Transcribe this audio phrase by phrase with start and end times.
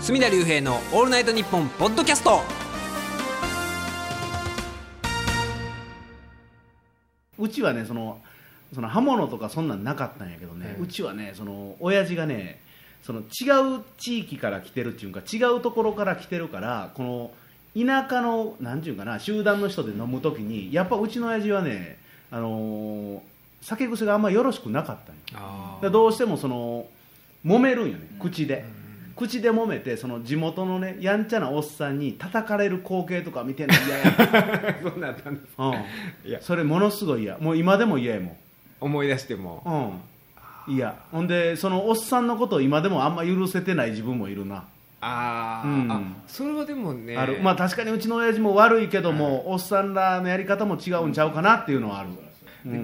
[0.00, 2.40] 隅田隆平の「オールナイトニッポン」ポッドキャスト。
[7.38, 8.18] うちはねその
[8.74, 12.60] その刃物とかそんなんなかったんやけどね、うちはねその親父がね
[13.02, 17.30] その違う地域から来てるっていうか違うところから来てるからこの
[17.74, 21.98] 田舎のなんていうかな集団の人で飲む時にやっぱうちの親父はね
[22.30, 23.20] あのー
[23.62, 26.86] 酒癖があんまよろしくなかったんよあでどうしてもその
[27.44, 28.64] 揉めるんよね口で、
[29.20, 36.38] 口で揉めてその地元のねやんちゃなおっさんに叩かれる光景とか見てんの嫌や、 そうなったんですうん、いや。
[36.40, 37.36] それものすごい嫌。
[37.36, 38.36] もう今でも嫌やもん。
[38.80, 40.00] 思い出しても。
[40.66, 40.74] うん。
[40.74, 44.64] いやほんでそのおっさんのことを今でもあんま許せてない自分もいるな、
[45.02, 45.92] あー、うん。
[45.92, 47.14] あそれはでもね。
[47.18, 47.40] ある。
[47.42, 52.10] まあ確かにうちの親父も悪いけども、おっさんらのやり方も違うんちゃうかなっていうのはある、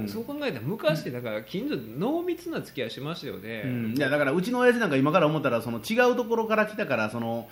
[0.08, 3.94] そう考えたら昔だから近所で濃密な付き合いしましたよね、うん。
[3.96, 7.48] いやだからうちの親父なんか今から思ったらその違うところから来たからその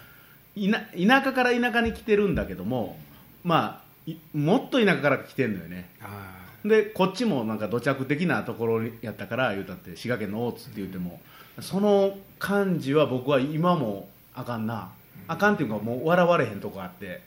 [0.56, 2.98] いな田舎から田舎に来てるんだけども
[3.42, 5.90] まあいもっと田舎から来てんのよね。
[6.00, 11.20] あでこっちもなんか土着的なところやったから言うたって滋賀県の大津って言っても
[11.60, 14.90] その感じは僕は今もあかんな。
[15.26, 17.22] あかんっていうかもう笑われへんとこあって。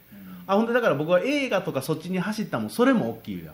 [0.50, 3.54] あほんでだから僕は映画とかそっちに走ったもんそれも大きいやー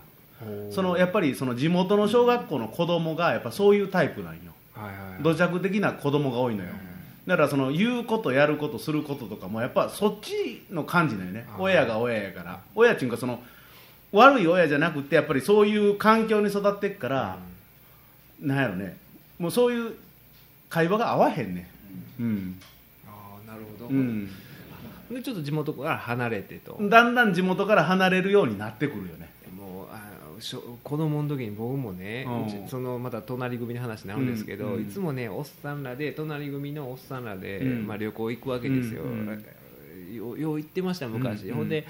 [0.71, 4.53] そのやっぱりその地元の小学校の子供がやっぱそういうタイプなんよ。
[4.73, 6.71] はいはい土着的な子供が多いのよ。
[7.27, 11.45] だからその言うことやることすることとかもやっぱそっちの感じだよね。
[11.57, 12.59] 親が親やから。
[12.75, 13.41] 親っていうかその
[14.11, 17.37] 悪い親じゃなくてやっぱりそういう環境に育ってっから、
[18.39, 18.97] なんやろね。
[19.39, 19.95] もうそういう
[20.69, 21.69] 会話が合わへんね。
[22.19, 22.59] うん、
[23.07, 23.11] あ
[23.43, 24.29] あなるほど、うん。
[25.09, 29.29] でちょっと地元から離れてと、だんだん地元から離れるようになってくるよね
[30.83, 32.67] 子供の時に僕もね、うん。
[32.67, 34.73] そのまた隣組の話になるんですけど、うん。
[34.75, 37.87] うんいつもねおっさんらで隣組のおっさんらで、うん。
[37.87, 39.03] まあ、旅行行くわけですよ、
[40.13, 41.85] よよう行ってました昔、ほんで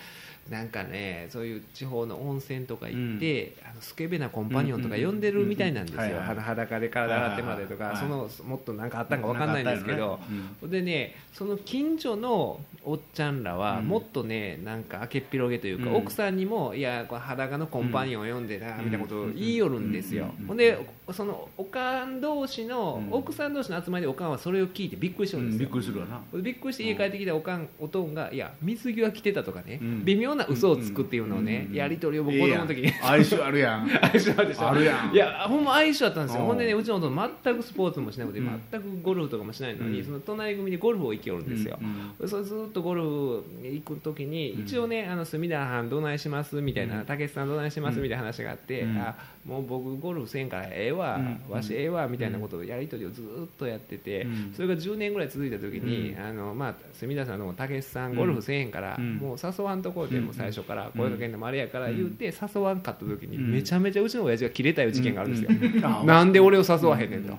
[0.49, 10.19] なんかねそういう地方の温泉とか行って、あのスケベなコンパニオンとか呼んでるみたいなんですよ、裸で体洗ってまでとか、はいはいそのもっとなんかあったんか分かんないんですけど、
[10.61, 10.69] うん。
[10.69, 13.87] でねその近所のおっちゃんらはうん。
[13.87, 15.95] もっとねなんか明けっぴろげというか、うん。
[15.95, 18.85] 奥さんにもいや裸のコンパニオンを読んでな、うん。
[18.85, 20.47] みたいなことを言いよるんですよ、うん。
[20.47, 20.77] ほんで
[21.11, 23.17] そのおかん同士の、うん。
[23.17, 25.73] 奥さん同士の集まりでおかんはそれを聞いてびっくりしてるんですよ、うん。
[25.73, 26.21] びっくりするわな。
[26.41, 30.03] びっくりして家帰ってきたおかんおとんがいや水着は着てたとかね、うん
[30.33, 32.81] 微妙な嘘をつくっていうのをね、うんやり取りを僕子供の時。
[32.81, 33.89] に、相性あるやん。
[33.89, 34.69] 相性あるでしょ。
[34.69, 35.13] あるやん。
[35.13, 36.41] いやほんま相性あったんですよ。
[36.41, 36.47] うん。
[36.47, 38.61] ほんでねうちの弟全くスポーツもしなくて、うん。
[38.71, 40.05] 全くゴルフとかもしないのに、うん。
[40.05, 44.61] その隣組でゴルフを行きよるんですよ、うんそうずっとゴルフ行く時に、うん。
[44.63, 47.05] 一応ねあの隅田藩どないしますみたいなうん。
[47.05, 48.97] たけしさんどないしますみたいな話があって、うん。
[48.97, 49.15] あ
[49.45, 51.41] もう僕ゴルフせんからええわ、うん。
[51.49, 54.53] わしええわみたいなことをやり取りをずっとやってて、うん。
[54.55, 56.23] それが10年ぐらい続いた時に、うん。
[56.23, 59.17] あのまあ、隅田さんのたけしさんゴルフせえへんから、うん。
[59.17, 63.51] もう誘わんとこうでもう最初から声かけんのもあれやから言うて誘わんかった時にうん。
[63.51, 66.05] めちゃめちゃうちの親父が切れたいう事件があるんですよ、うん。
[66.07, 67.37] なんで俺を誘わへんねんと、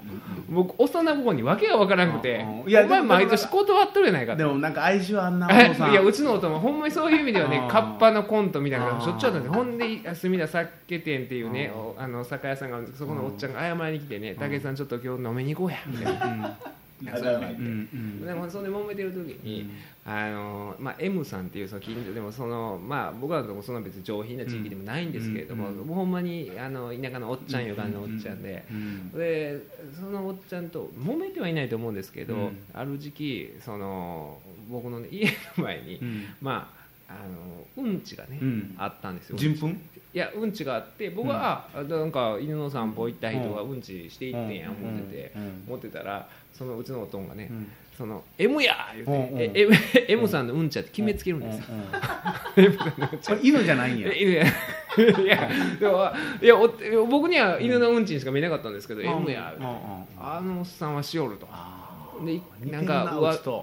[0.49, 4.39] 僕幼子に訳が分からなくて、お前毎年断っとるやないかと。
[4.39, 5.89] でもなんか相性あんなお父さ。
[5.89, 16.57] ん いやうちの夫もほんまにそういう意味ではねカッパのコントみたいなのがしょっちゅうあったんでほんで隅田酒店っていうねおあの酒屋さんがあるんですけどそこのおっちゃんが謝りに来てね「武井さんちょっと今日飲みに行こうや」みたいな。
[17.03, 18.51] うん。
[18.51, 19.71] それで揉めてる時に、
[20.07, 29.63] あのまあ、M さんっていうその近所でもその、まあ、僕らのとこそんな別に上品な地域でもないんですけれども、うんうんもうほんまにあの田舎のおっちゃんいう感じのおっちゃんで、うんで
[29.99, 32.59] そのおっちゃんと揉めてはいないと思うんですけど、うん。
[32.75, 34.39] ある時期その
[34.71, 35.27] 僕の、ね、家
[35.57, 36.25] の前に、うん。
[36.43, 36.71] ま
[37.09, 38.75] ああのうんちがね、うん。
[38.77, 39.39] あったんですよ。
[39.39, 43.81] 人糞いやうんちがあって僕は、あなんか犬の散歩行った人がうん。
[43.81, 45.65] ちしていってんや思ってて、うん。
[45.67, 47.67] 持ってたらそのうちのおとんがね、うん
[47.97, 49.79] その M や言うて、うんう
[50.09, 54.09] M, さんのうんちやって決めつけるんですよ、うんうん これ犬じゃないんや。
[54.13, 54.45] え犬や。
[54.97, 55.49] いや
[55.81, 56.11] でも
[56.41, 59.55] いやお僕には犬のうんちにしか見えなかったんですけど、M や。
[59.59, 60.05] 言うんうん。
[60.21, 61.47] あのおっさんはしおると。
[61.51, 61.83] あ
[62.25, 63.61] でーなんかうわ そ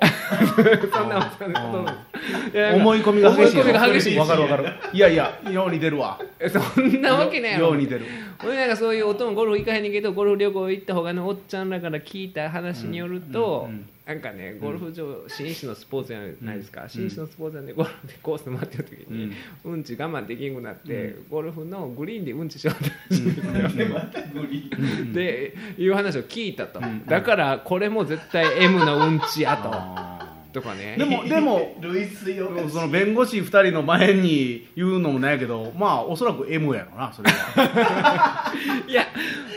[1.06, 1.54] んなおっさん。
[1.54, 4.70] のこと思い込みが激しい思い込みが激しいわかるわかる。
[4.92, 6.20] いやいやよう似てるわ。
[6.40, 7.52] えそんなわけない。
[7.54, 8.06] やろよう似てる。
[8.44, 19.32] 俺なんかそういう音もゴルフ行かへんねんけどゴルフ旅行行った他のおっちゃんらから聞いた話によると、うんうんなんかねゴルフ場紳士のスポーツじゃないですか、紳士のスポーツなんでゴルフでコースで回ってる時に、
[19.64, 23.22] うん、ち我慢できんくなって、ゴルフのグリーンでうんちしようって
[25.14, 27.06] でいう話を聞いたと、ん。
[27.06, 29.70] だからこれも絶対 M のうんちやあと
[30.52, 30.96] とかね。
[30.98, 38.54] ーでもでも 類推をその弁護士2人の前に言うのもないけどまあおそらく M やろなそれは。
[38.88, 39.06] いや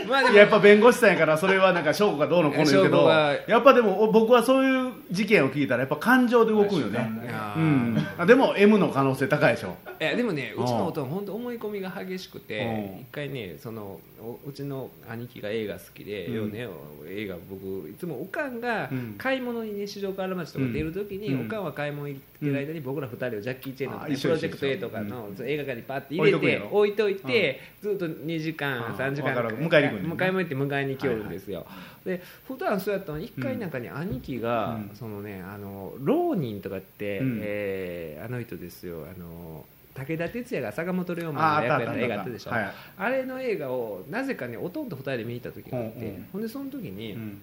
[0.09, 0.33] まあでも。
[0.33, 7.11] いややっぱ弁護士さんやからそれはなんか証拠がどうのこうの言うけどやっぱでもお僕はそういう事件を聞いたらやっぱ感情で動くんよね。
[7.57, 8.07] うん。
[8.19, 9.77] あでも M の可能性高いでしょ。
[10.01, 13.01] いやでもねうちの夫は本当思い込みが激しくてうん。
[13.01, 14.14] 一回ねそのお
[14.47, 16.35] うちの兄貴が映画好きで、うん。
[16.35, 16.69] ようね
[17.09, 19.15] 映画僕いつもおかんがうん。
[19.19, 21.47] 買い物にね四条河原町とか出るときに、うん。
[21.47, 31.67] おかんは買い物行ってる間に僕ら二人をジャッキー・チェンの、プロジェクト A とかの映画館にパッて入れて置置いといて、ずっと2時間うん3時間迎えに行って迎えに来よるんですよ、
[32.05, 34.91] で普段そうやったのに一回なんかに兄貴が、うん。
[34.95, 37.41] そのねあの浪人とかって、うん。
[37.43, 39.07] えーあの人ですよ。
[39.15, 42.73] あの武田鉄矢が坂本龍馬あの役やった映画あったでしょ、はい。
[42.99, 47.41] あれの映画をなぜかねおとんと二人で見に行った時があって、ほんでその時に、うん。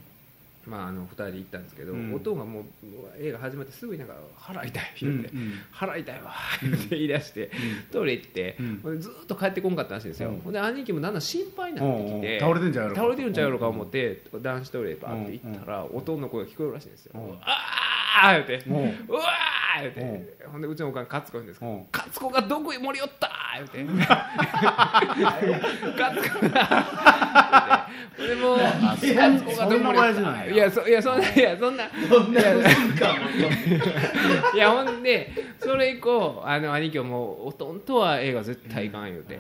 [0.68, 2.14] まあ、あの2人で行ったんですけど、うん。
[2.14, 2.64] おとんがもう
[3.20, 7.50] 映画始まってすぐになんか腹痛い言って、うん腹痛いわって言い出して、
[7.92, 8.58] トイレ行って、
[9.00, 10.40] ずっと帰ってこんかったらしいんですよ、うん。
[10.42, 12.96] ほんで兄貴もだんだん心配になってきて、倒れてんちゃうか。
[12.96, 17.38] 倒れてるんちゃろか思って、男子トイレバーって行ったら、おとんの声が聞こえるらしいんですよ、うん。
[17.42, 18.76] ああ言って、うん。
[19.08, 23.84] うわー言って、ほんでうちのおかん勝子言うんですけど、うん勝子がどこへ盛り寄った言って。
[23.84, 24.12] 勝
[26.22, 27.88] 子が
[28.18, 31.86] ほんでもう勝子がどこそんな親父なんやいやそいやそんないやそんな。
[31.86, 31.88] い
[34.58, 39.40] やほんでそれ以降あの兄貴はもうおとんとは映画絶対いかん言うて、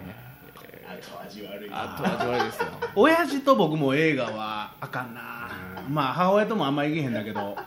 [0.88, 2.68] 後味悪いあとは悪いですよ。
[2.96, 5.50] 親父と僕も映画はあかんな。
[5.90, 7.58] まあ母親ともあんま行けへんだけど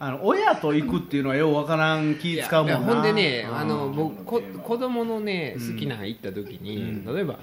[0.00, 2.78] あの親と行くっていうのはようわからん気使うもんな。
[2.78, 3.56] ほんでねうん。
[3.56, 6.80] あの僕こ子供のね好きな行った時に、う
[7.10, 7.14] ん。
[7.14, 7.38] 例えば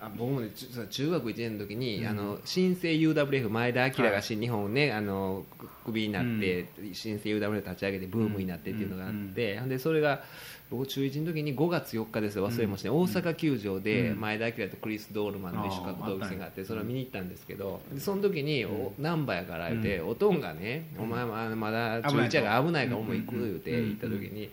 [0.00, 5.44] あ僕もね中中学1年の時に、あの新生 UWF 前田明が新日本をね、あの
[5.88, 10.22] クビになって、新生 UWF 立ち上げてブームになってっていうのがあって、でそれが
[10.70, 12.48] 僕中1の時に5月4日ですよ。
[12.48, 14.20] 忘れもして、大阪球場でうん。
[14.20, 24.50] 前田明とクリス・ドールマンの一種格闘技戦があってそれを見に行ったんですけどでその時にお難波やから言って、おとんがね、お前はまだ中1やから危ないからお前行く言うて行った時に、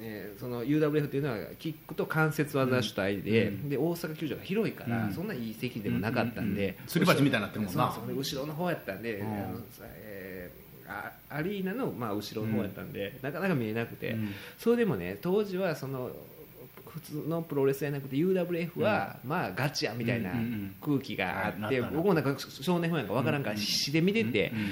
[0.00, 5.12] ね、その UWF っていうのはキックと関節技主体で,、で大阪球場が広いから、うん。
[5.12, 7.92] そんないい席でもなかったんで、すり鉢みたいになってるもんな。
[8.16, 9.22] 後ろの方やったんで、
[11.30, 14.34] アリーナの、まあ、後ろの方やったんで、なかなか見えなくて、うん。
[14.58, 16.10] それでもね当時はその
[16.86, 20.74] 普通のプロレスじゃなくて UWF は、まあガチやみたいなうんうんうん。
[20.80, 24.70] 空気があって、僕もなんか少年ファンやから分からんから必死で見てて、うん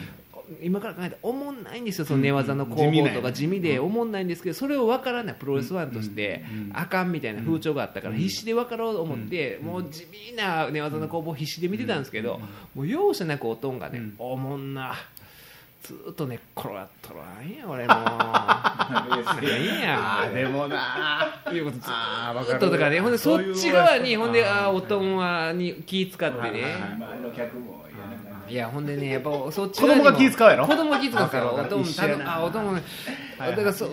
[0.63, 12.41] 今から考えたらおもんないんですよその寝技の攻防とか地味でおもんないんですけどそれを分からないプロレスファンとしてうんあかんみたいな風潮があったから必死で分かろうと思ってもう地味な寝技の攻防を必死で見てたんですけど
[12.75, 14.15] もう容赦なくおとんがねうん。
[14.19, 14.95] おもんな
[15.91, 17.25] ずーっと寝っ転がっとるわ。
[17.45, 17.95] んや俺も。
[18.91, 23.01] 何やあーでもないうことずっとだからね。
[23.01, 26.97] ほんでそっち側にほんであーおとんはに気使ってね。
[26.99, 27.81] 前の客も
[28.49, 30.67] いやほんでねやっぱそっち子供が気使うやろ？
[30.67, 32.37] 子供が気使うからおとん一緒やな。
[32.37, 32.83] あおとんもね。
[33.39, 33.91] はいだからそう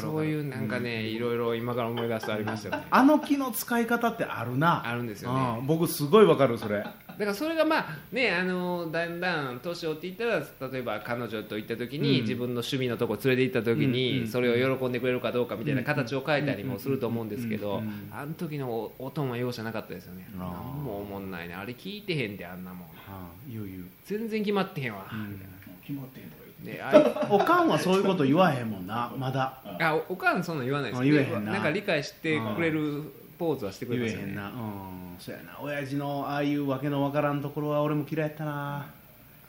[0.00, 2.86] そういうなんかねいろいろ今から思い出すとありましたよね。
[2.90, 4.82] あの木の使い方ってあるな。
[4.86, 5.58] あるんですよね。
[5.60, 5.66] うん。
[5.66, 6.84] 僕すごいわかるそれ
[7.18, 10.38] だからそれがまあねあのだんだん年を追っていったら
[10.70, 12.22] 例えば彼女と行った時に、うん。
[12.22, 20.28] 自分の趣味のとこ連れて行った時に、うんそれを喜んでくれるかどうかみたいな形を変えたりもすると思うんですけど、うんうんあの時のおおとんは容赦なかったですよね。
[20.38, 22.88] 何も思んないねあれ聞いてへんであんなもん。
[23.08, 23.84] あー言う言う。
[24.04, 25.06] 全然決まってへんわ、
[25.82, 26.82] 決まってんのよで
[27.30, 29.60] おかんはそういうこと言わへんもんなまだ。
[29.80, 31.60] あおおかんそんなん言わないですあ言えへんな。
[31.60, 33.02] か理解してくれる
[33.38, 34.48] ポーズはしてくれますよね言えへんな。
[34.48, 35.16] うん。
[35.18, 35.58] そうやな。
[35.60, 38.86] 親父のああいうわけのわからんところは俺も嫌いやったな。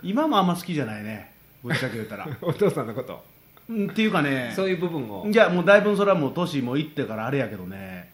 [0.04, 1.32] 今もあんま好きじゃないね。
[1.64, 2.28] ぶっちゃけ言うたら。
[2.42, 3.24] お父さんのこと。
[3.70, 4.54] うんっていうかね。
[4.56, 5.28] そういう部分を。
[5.28, 8.10] いやもうだいぶそれはもう年もいってからあれやけどね。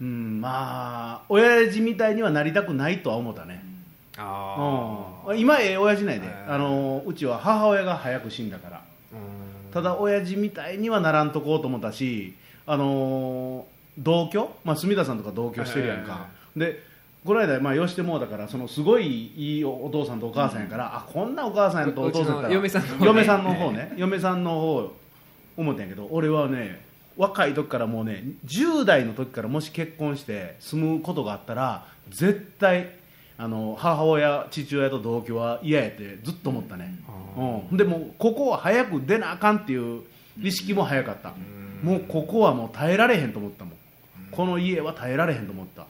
[0.00, 3.64] うんまあ親父みたいにはなりたくないとは思ったね、
[4.16, 6.28] あうん、今ええ親父ないで。
[6.46, 8.76] あのうちは母親が早く死んだから。
[8.76, 8.80] あ
[9.12, 9.16] う
[9.70, 9.72] ん。
[9.72, 12.34] ただ親父みたいにはならんとこうと思ったし
[12.66, 16.26] あのー同居、まあ、住田さんとか同居してるやんか。
[16.56, 16.82] で
[17.24, 23.06] この間、まあ、よしてもうだからそのすごいいいお父さんとお母さんやから、あこんなお母さんとお父さんやったら嫁さんの方ね。
[23.06, 23.92] 嫁さんの方ね。
[23.96, 24.92] 嫁さんの方
[25.58, 26.80] 思ったんやけど俺はね
[27.16, 32.90] 若い時からもうね10代の時からもし結婚して住むことがあったら絶対
[33.36, 36.96] あの母親父親と同居は嫌やってずっと思ったね、
[37.36, 40.02] うん、でもここは早く出なあかんっていう
[40.40, 41.34] 意識も早かった、
[41.82, 43.74] もうここはもう耐えられへんと思ったもん、
[44.30, 45.86] この家は耐えられへんと思った、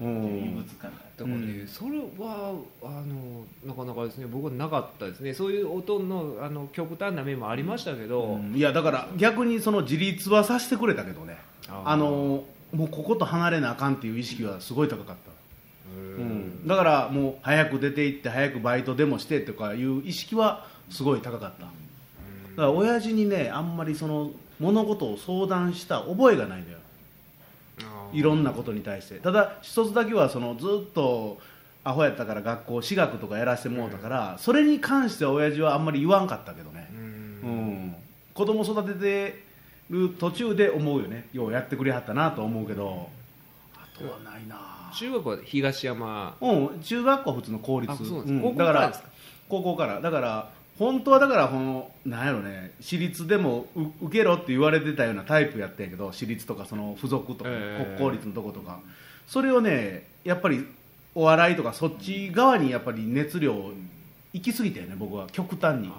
[0.00, 0.56] うん。
[0.56, 4.26] だからね、それはあのなかなかですね。
[4.26, 5.34] 僕はなかったですね。
[5.34, 8.54] そういう音のあの極端な面もありましたけど、うん。
[8.56, 11.38] いやだから逆にその自立はさせてくれたけどね。
[11.84, 15.30] あのもうここと離れなあかんっていう意識はすごい高かった、
[15.96, 16.28] ううん。
[16.28, 21.72] ん、ん、だからもう早く出て行って早くバイトでもしてとかいう意識はすごい高かった、だか
[22.56, 26.78] ら親父にねあんまりその物事を相談した覚えがないんだよ
[28.12, 29.16] いろんなことに対して。
[29.16, 31.38] ただ一つだけはそのずっと
[31.84, 37.94] アホやったから学校私学とかやらせてもうたから、それに関しては親父はあんまり言わんかったけどね、うん、
[38.34, 39.44] 子供育てて
[39.90, 41.28] る途中で思うよね。
[41.32, 43.08] ようやってくれはったなと思うけど。
[43.74, 44.90] あとはないな。
[44.94, 46.36] 中学は東山。
[46.40, 46.80] うん。
[46.80, 47.92] 中学校は普通の公立。
[47.92, 48.32] うなんです。
[48.32, 48.40] ん。
[48.40, 48.92] 高校だから
[49.48, 50.00] 高校から。
[50.00, 57.96] だから本当はだからこのなんやろね私立でもう受けろって言われてたようなタイプやったんやけど私立とかその付属とか、ええ。
[57.96, 58.80] 国公立のとことか。
[59.26, 60.66] それをねやっぱり
[61.14, 63.54] お笑いとかそっち側にやっぱり熱量
[64.32, 65.92] 行き過ぎたよね僕は極端に。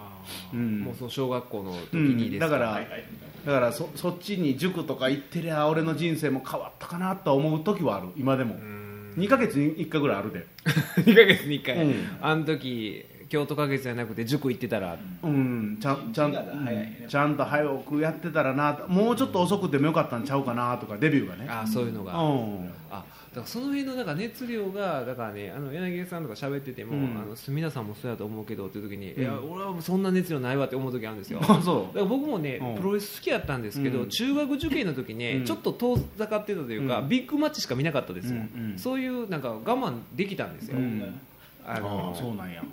[0.54, 0.82] うん。
[0.82, 3.04] もうその小学校の時うんにですか、だから、はいはい。
[3.46, 9.14] だからそそっちに塾とか行ってりゃ俺の人生も変わったかなと思う時はある今でも、うん。
[9.18, 10.46] 2ヶ月に1回ぐらいあるで。
[11.04, 11.94] 2ヶ月に1回、うん。
[12.22, 21.48] あの時京都花月じゃなくて塾行ってたら、うんちゃんちゃんねうんちゃんと早くやってたらなもうちょっと遅くてもよかったんちゃうかなとかデビューがね。
[21.50, 22.70] あそういうのが、うん。
[22.92, 27.18] あだからその辺のなんか熱量がだからねあの柳さんとか喋ってても、うん。
[27.18, 29.22] あの皆さんもそうやと思うけどっていう時に、うん。
[29.24, 31.40] いや俺はそんな熱量ないわって思う時あるんですよ。
[31.40, 31.98] だ あかそう。
[31.98, 32.76] ら僕もね、うん。
[32.76, 34.10] プロレス好きやったんですけど、うん。
[34.10, 35.46] 中学受験の時ね、うん。
[35.46, 37.10] ちょっと遠ざかってたというか、うん。
[37.10, 38.78] ビッグマッチしか見なかったですよ、うんうん。
[38.78, 41.20] そういうなんか我慢できたんですよ、うん
[41.66, 42.64] ああのあそうなんや。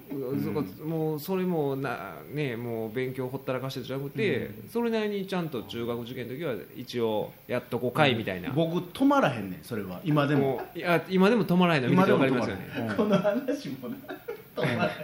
[0.44, 10.00] そこもうそれもな、ね、もう勉強ほったらかしてじゃなくて、それなりにちゃんと中学受験の時は一応やっと5回みたいな、僕止まらへんねんそれは。
[10.04, 10.60] 今でも。
[10.74, 12.68] いや今でも止まらないの見てて分かりますよね。
[12.74, 12.96] 止まらへん。
[12.96, 13.96] この話もな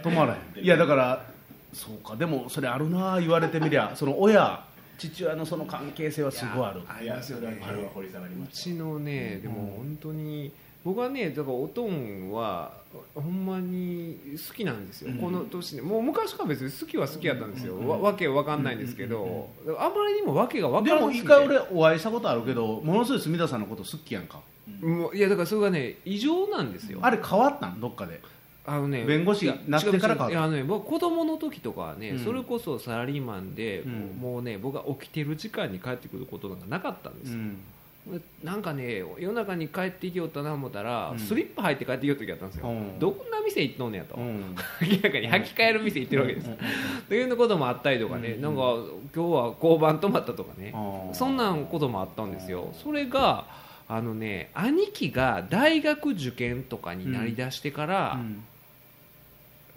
[0.03, 0.63] 止まらへん。
[0.63, 1.25] いやだから
[1.73, 4.65] そうかでもそれあるな言われてみりゃその親
[4.97, 6.81] 父親のその関係性はすごいある。
[6.87, 7.61] ありますよね。
[7.65, 10.51] あれは掘り下がりうちのねでも本当に
[10.87, 12.71] 僕はねだからおとんは
[13.13, 14.17] ほんまに
[14.47, 15.81] 好きなんですよ、この年で。
[15.81, 21.25] もう昔から別に好きは好きやったんですよ、わわけわかんないんですけど、あまりにもわけがわかでもらなすぎて。
[21.25, 24.39] 一回俺お会いしたことあるけどものすごい住田さんのこと好きやんか。
[24.81, 26.99] もういやだからそれがね異常なんですよ。
[27.01, 27.81] あれ変わったん？
[27.81, 28.21] どっかで。
[28.65, 32.19] あのね弁護士いやなってからかいやあのね僕子供の時とかはね、うん。
[32.23, 34.17] それこそサラリーマンで、うん。
[34.21, 37.57] もうね僕が起きてる時間に帰ってくることなんかなかったんですよ、うん
[38.43, 41.19] なんかね夜中に帰ってきよったな思ったら、うん。
[41.19, 42.99] スリッパ履いて帰ってきよった時あったんですよ、うん。
[42.99, 44.55] どんな店行っとんねやと、うん。
[44.81, 46.53] 明らかに履き替える店行ってるわけです、っ
[47.09, 48.41] ていうようなこともあったりとかね、うん。
[48.41, 48.61] なんか
[49.15, 50.73] 今日は交番泊まったとかね、
[51.13, 52.73] そんなんこともあったんですよ。
[52.83, 53.45] それが
[53.89, 58.43] あのね兄貴が大学受験とかになりだしてから、うん。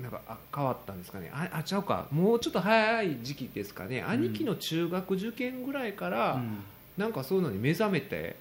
[0.00, 1.30] なんかあ変わったんですかね。
[1.34, 2.06] ああちゃうか。
[2.10, 6.58] もうちょっと早い時期ですかね、兄貴の中学受験ぐらいから、うん
[7.00, 8.36] なんかそういうのに目覚めて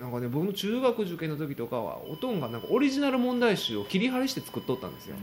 [0.00, 5.16] なんかね僕の中学受験の時とかはおとんがなんかオリジナル問題集を切り張りして作っとったんですよ、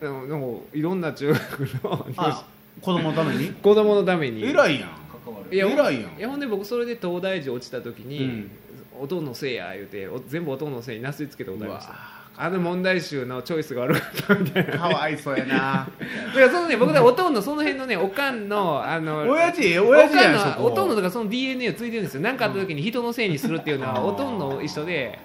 [0.00, 2.46] でもなんかいろんな中学の あ
[2.80, 3.48] 子供のために？
[3.62, 4.44] 子供のために。
[4.44, 4.90] 偉いやん。
[5.24, 5.54] 関わる。
[5.54, 6.18] いや偉いやん。
[6.18, 8.50] いやほんで僕それで東大寺落ちた時に、うん。
[9.00, 11.94] おとんのせいや言うてお全部おとんのせいになすりつけたことありました
[12.38, 14.78] あの問題集のチョイスが悪かったみたいな。
[14.78, 15.54] かわいそうやな。
[15.54, 22.20] だからそのね僕らおとんのその辺のねおかんのあの親父親父やんおとんのだからその DNA をついてるんですよ。
[22.20, 25.18] 何かあった時に人のせいにするっていうのはうんおとんの一緒で。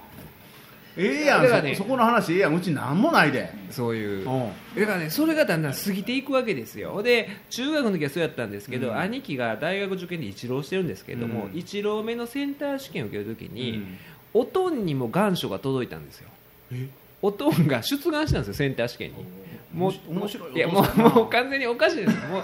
[0.98, 3.54] ええやんねそそこの話ええやんうちなんもないで。
[3.70, 4.30] そういう。
[4.30, 4.52] うん。
[4.78, 7.02] だからねそれがだんだん過ぎていくわけですよ。
[7.04, 8.98] で中学の時はそうやったんですけど、うん。
[8.98, 11.58] 兄貴が大学受験で一浪してるんですけども、うん。
[11.58, 13.98] 一浪目のセンター試験を受ける時に、うん。
[14.34, 16.30] おとんにも願書が届いたんですよ。
[16.74, 16.90] え？
[17.22, 19.42] おとんが出願したんですよセンター試験に。
[19.74, 22.18] もう面白いいやもうもう完全におかしいです。
[22.28, 22.44] もう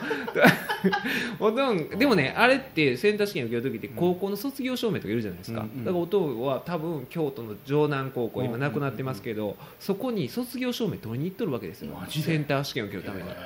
[1.52, 13.28] おとんでもねあれってセンター試験受ける時って高校の卒業証明とかいるじゃないですか、うんうんだからおとんは多分京都の城南高校今うんなくなってますけど、そこに卒業証明取りに行っとるわけですよセンター試験を受けるために。
[13.28, 13.42] だか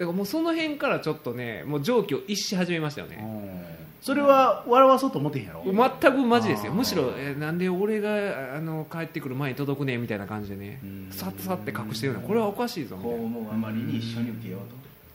[0.00, 5.64] へらもうその辺からちょっとねもう常軌を逸し始めましたよえねそれは笑わそうと思ってへんやろ？
[5.64, 6.72] 全くマジですよ。
[6.72, 10.78] むしろ、えーなんで俺があの帰ってくる前に届くねみたいな感じでね。
[10.84, 11.08] うん。
[11.10, 13.22] さっさって隠してるのこれはおかしいぞみたいこな。
[13.22, 14.60] いう思うあまりに一緒に受けよう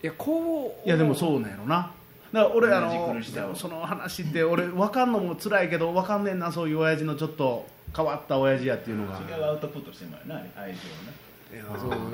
[0.01, 0.05] と。
[0.05, 1.93] やこういやでもそうなんやろな。
[2.33, 9.17] だから俺あのその話って俺分かんのも辛いけど分かんねんなそういう親父のちょっと変わった親父やっていうのが。
[9.19, 11.20] 違うアウトプットしてもらうな愛情をいやそう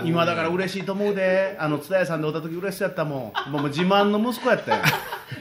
[0.03, 1.56] 今だから嬉しいと思うで。
[1.60, 3.51] あの津田屋さんでおった時嬉しそうやったもん。
[3.51, 4.84] もう自慢の息子やったよ。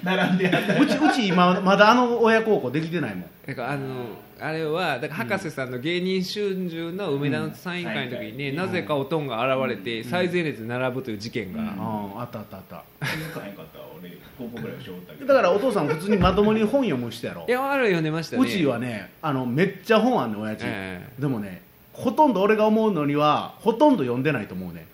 [0.03, 0.81] な並んでやった。
[0.81, 3.25] うちうち今まだあの親孝行できてないもん。
[3.47, 4.07] だからあの
[4.39, 8.57] あれはだから博士さんの芸人春秋の梅田のサイン会の時にね、うん。
[8.57, 12.21] なぜかおとんが現れて最前列で並ぶという事件が、うん。
[12.21, 12.57] あったあった。
[12.59, 13.07] あった。
[13.07, 15.27] 気づかへんかったわ俺高校ぐらいしょったけど。
[15.27, 17.47] だからお父さん普通にまともに本読む人やろ。
[17.49, 18.43] いやある読んでましたね。
[18.43, 21.09] うちはねあのめっちゃ本あんねん親父、え。
[21.19, 21.63] でもね
[21.97, 24.87] ほとんど俺が思うのにはほとんど読んでないと思うね。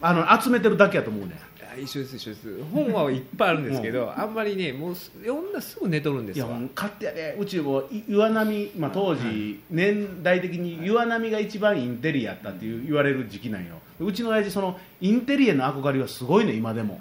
[0.00, 1.38] あの集めてるだけやと思うね。
[1.72, 2.64] あ一緒です一緒です。
[2.72, 7.36] 本はいっぱいあるんですけど、あんまりねもうす読んだらすぐ寝とるんですよいやもう勝手やで。
[7.38, 13.76] うちもい岩波、まあ、当時、年代的に岩波が一番インテリやったっていう言われる時期なんよ。
[14.00, 17.00] うちの親父そのインテリへの憧れはすごいね今でも。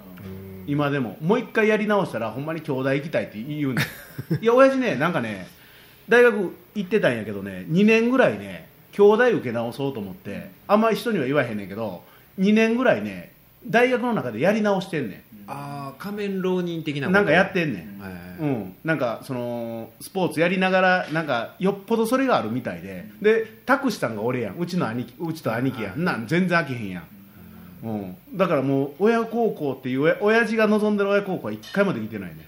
[0.67, 1.17] 今でも。
[1.21, 3.75] もう一回やり直したらほんまに兄弟行きたいって言うん。
[3.75, 3.83] ね
[4.41, 5.47] いや親父ねなんかね
[6.11, 12.03] 大学行ってたんやけどね2年ぐらいね兄弟受け直そうと思ってあんまり人には言わへんねんけど
[12.37, 13.31] 2年ぐらいね
[13.65, 18.01] 大学の中でやり直してんねああ仮面浪人的ななんかやってんねん。
[18.01, 23.05] はいうん、なんかそのスポーツやりながらなんかよっぽどそれがあるみたいで。
[23.21, 24.57] で拓司さんが俺やん。
[24.57, 26.03] うちの兄貴うちと兄貴やん。
[26.03, 27.03] なん全然飽きへんやん、
[27.83, 32.47] うん、だからもう親孝行っていう親親父が望んでる親孝行は一回もできてないね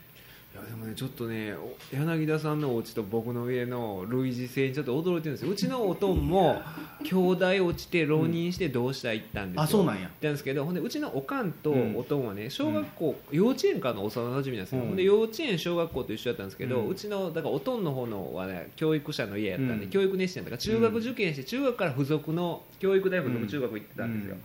[0.93, 5.51] ねちょっとねお柳田さんのお家と僕の家の類似性にちょっと驚いてるんですよ。
[5.51, 6.61] うちのおとんも
[7.03, 10.03] 兄弟落ちて浪人して同志社行ったんですよ、あそうなんや。
[10.03, 11.97] 行ったんですけどほんでうちのおかんとうん。
[11.97, 14.87] おとんはね小学校、幼稚園からの幼馴染なんですよ、うん。
[14.87, 19.89] ほんで幼稚園小学校と一緒だったんですけど、ううんちのだからおとんの方のはね教育者の家やったんで、うん。
[19.89, 24.37] 教育熱心だから中学受験して中学から付属の教育大附属中学行ってたんですよ、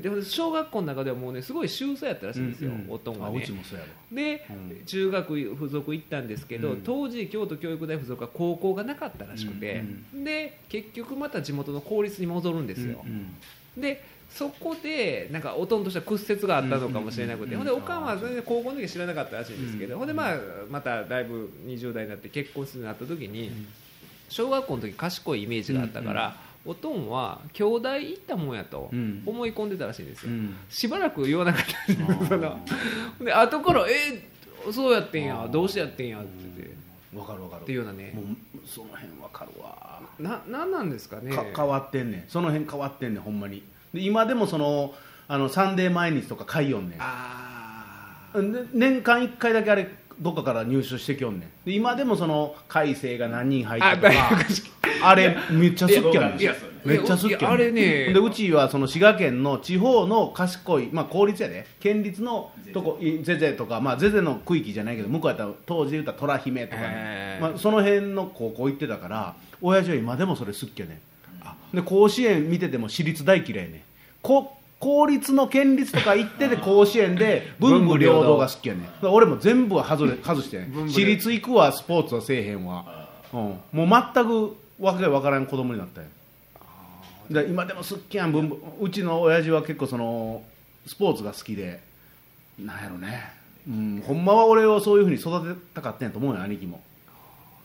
[0.00, 4.84] で小学校の中ではもうねすごい秀才やったらしいんですよ、おとんがあねうちもそうやろで、うん。
[4.84, 6.82] 中学附属行ったんですけど、うん。
[6.82, 9.84] 当時京都教育大附属は高校がなかったらしくて、
[10.14, 13.34] で結局また地元の公立に戻るんですよ、うん
[13.76, 20.36] でそこでなんかおとんとしては屈折があったのかもしれなくて、うんほんでおかんは全然高校の時は知らなかったらしいんですけど、うんほんでまあ
[20.70, 23.52] まただいぶ20代になって結婚するようになった時に、
[24.30, 29.22] 小学校の時賢いイメージがあったから、おとんは兄弟行ったもんやとうん。
[29.26, 30.56] 思い込んでたらしいんですよ、うん。
[30.68, 32.58] しばらく言わなかったんですよ。
[33.20, 34.28] で後から「え
[34.72, 36.82] そうやってんやどうしてやってんや」って言って。
[37.16, 37.62] わかるわかる。
[37.62, 38.12] っていうようなね。
[38.14, 40.00] もうその辺わかるわ。
[40.18, 41.34] ななんなんですかね。
[41.34, 42.24] か変わってんねん。
[42.28, 43.62] その辺変わってんねんほんまに。
[43.92, 44.94] で今でもその
[45.28, 46.98] あのサンデー毎日とか買いよんねん。
[48.72, 51.48] 年間1回だけあれどっかから入手してきよんねん。
[51.66, 54.12] で今でもその改正が何人入ったとか
[55.02, 56.38] あれめっちゃ好きやねん
[56.84, 58.12] めっちゃ好きやねんあれね。
[58.12, 61.66] でうちはその滋賀県の地方の賢い、まあ、公立やで。
[61.80, 63.36] 県立のとこいゼ。
[63.42, 71.00] ゼとか、まあ、ゼゼの区域じゃないけど向こうやったら当時で言ったら虎姫とかね、まあ、その辺の高校行ってたから親父は今でもそれ好きやね
[71.72, 71.76] ん。
[71.76, 73.80] で甲子園見てても私立大嫌いやねん。
[74.20, 83.40] こ公立の県立とか行ってて甲子園で 文武両道が好きやね俺も全部は外れ 外して私立行くわスポーツはせえへんわ、うん、
[83.72, 86.08] もう全くわけわからん子供になったよ
[87.30, 88.58] で今でも好きやん文武。
[88.80, 90.42] うちの親父は結構その
[90.86, 91.80] スポーツが好きで。
[92.58, 93.32] なんやろね、
[93.66, 96.82] うん、ほんまは俺をそういうふうに育てたかったんやと思うよ兄貴も。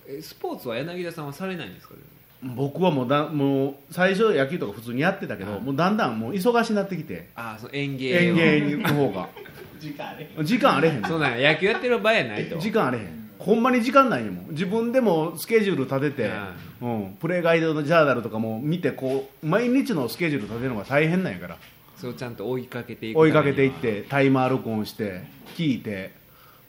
[0.08, 1.96] えスポーツは柳田さんはされないんですか？
[2.44, 5.62] 僕はもうだもう最初野球とか普通にやってたけど、はい。
[5.62, 9.30] もうだんだんもう忙しになってきてああその園芸園芸に行く方が。
[9.80, 11.04] 時間あれ時間あれへん。
[11.04, 12.58] そうなんや野球やってる場合やないと。
[12.58, 13.30] 時間あれへん。
[13.40, 14.46] ほんまに時間ないんやもん。
[14.50, 21.58] 自分でもスケジュール立てて、はうん、プレーガイドのジャーナルとかも見てこう毎日のスケジュール立てるのが大変なんやから。
[21.96, 25.24] そうちゃんと追いかけていく追いかけていってタイマー録音して
[25.56, 26.12] 聞いて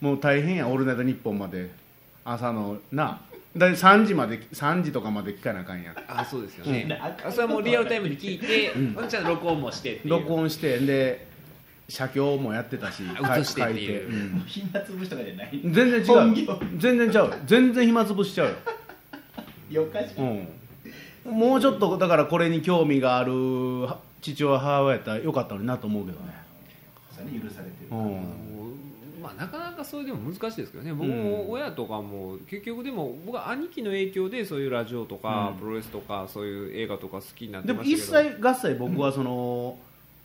[0.01, 1.69] もう大変や「オールナイトニッポン」まで。
[2.25, 3.21] 朝のな
[3.57, 5.95] だい3時まで3時とかまで聞かなあかんやん。
[6.07, 7.27] あそうですよね、うん。
[7.27, 11.27] あそれはもうリアルタイムで聞いて、ほんでちゃんと録音もして録音してで
[11.87, 14.11] 写経もやってたしあ映してっていう。
[14.11, 14.43] 書うん。
[14.45, 15.61] 暇つぶしとかじゃない。
[15.63, 16.05] 全然違う。
[16.05, 16.59] 本業。
[16.77, 17.29] 全然ちゃう。
[17.29, 18.53] よ全然暇つぶしちゃうよ。
[19.71, 20.47] 4日しかうん、
[21.31, 26.33] もうちょっとだからこれに興味があるは父親母親やったらよかったのになと思うけどね、
[27.41, 27.91] 許されてる。
[27.91, 28.48] うん、
[29.29, 30.93] まあ、なかなかそれでも難しいですけどね。
[30.93, 35.59] 僕も親とかも結局でも僕は兄貴の影響でそういうラジオとかうん。
[35.59, 38.35] プロレスとかそういう映画とか好きになってでも一ましたけど。
[38.37, 39.77] 切合切僕はその、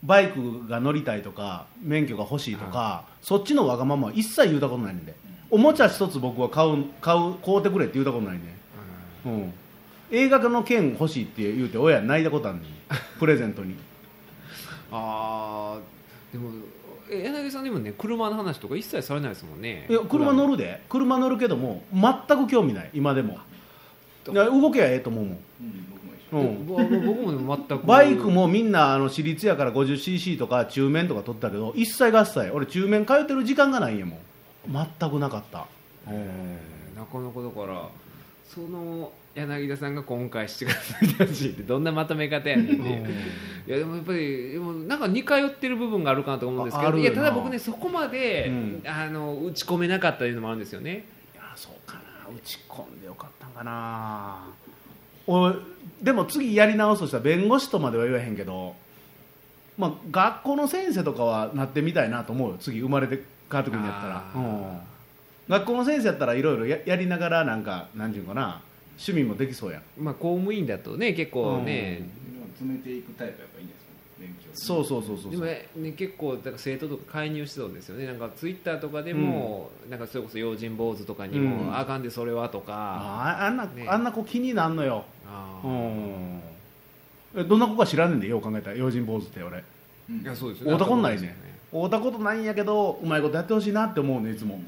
[0.03, 5.15] バイクが乗りたいとか免許が欲しいとか、そっちのわがままは一切言うたことないんで。
[5.51, 8.49] おもちゃ一つ僕は買う買う買うてくれって言うたことないんで、
[9.27, 9.53] うん、
[10.11, 12.69] 映画の券欲しいって言うて親泣いたことあるねん。
[13.19, 13.77] プレゼントに。
[14.91, 15.79] ああ
[16.33, 16.84] でもえ
[17.23, 19.87] 柳さんでもね車の話とか一切されないですもんね。
[19.89, 20.83] いや車乗るで。
[20.89, 22.91] 車乗るけども全く興味ない。
[22.95, 23.39] 今でも。
[24.31, 25.39] いや動けばええと思うもん。
[26.33, 34.19] うん僕も全く バイクもみんなあの私立やから 50cc とか中面とか取ったけど一切合切俺中面通ってる時間がないんやもん。
[35.01, 35.67] 全くなかった。
[36.09, 37.89] えーなかなかだから
[38.49, 42.75] その柳田さんが今回7月1日ってどんなまとめ方やねんって
[43.67, 48.83] いやでもやっぱりでもなんか似通ってる部分があるかなと思うんですけどいやただ僕ねそこまで、うん。
[48.87, 51.05] あの打ち込めなかったというのもあるんですよね。
[51.35, 52.01] いやそうかな。
[52.29, 54.47] 打ち込んでよかったんかな。
[55.27, 55.57] 俺
[56.03, 58.75] でも次やり直すとしたら弁護士とまでは言わへんけど、
[59.79, 62.57] まあ、学校の先生とかはなってみたいなと思うよ。
[62.59, 64.25] 次生まれて変わってくるんやったら。
[64.35, 64.79] うん、
[65.49, 68.61] 学校の先生やったらいろいろややりながらなんかなんていうかな
[68.97, 69.83] 趣味もできそうやん。
[69.99, 72.03] まあ公務員だとね結構ね、
[72.55, 73.69] 詰めていくタイプやっぱいいん。
[73.69, 73.85] ですか
[74.21, 78.17] 勉強そうそうそうそうでもね結構だから生徒とか介入しそうですよねなん。
[78.19, 79.99] かツイッターとかでも、なん。
[80.01, 81.77] かそれこそ用心坊主とかにも、うん。
[81.77, 82.03] あかん。
[82.03, 83.57] でそれはとかあああん。
[83.57, 84.05] な、ねあん。
[84.05, 84.77] な子気になん。
[84.77, 86.41] のようあーん。
[87.37, 87.61] えどん。
[87.61, 88.13] な子か知らん。
[88.13, 88.21] ねん。
[88.21, 89.63] でよう考えたら用心坊主って俺
[90.09, 90.21] うん。
[90.21, 92.45] いやそうですよ会うたことないねそうですよ会うたことないん。
[92.45, 94.61] やけどうまいことやってほしいなって思うねいつも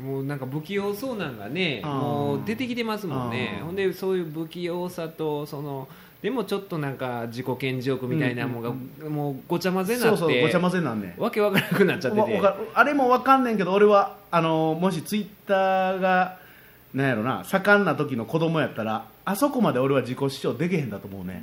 [0.00, 3.60] もうなんか不器用そうなんがねもう出てきてますもんね。
[3.64, 5.88] ほんでそういう不器用さとその
[6.22, 11.20] でもちょっとなんか自己顕示欲みたいなもんが、もうごちゃ混ぜになってそうそうごちゃ混ぜになんねん。
[11.20, 12.42] わけわからなくなっちゃってて。
[12.74, 16.38] あれもわかんねんけど俺はあのもしツイッターが
[16.94, 21.42] なんやろな盛んな時の子供やったらあそこまで俺は自己主張できへんだと思うね、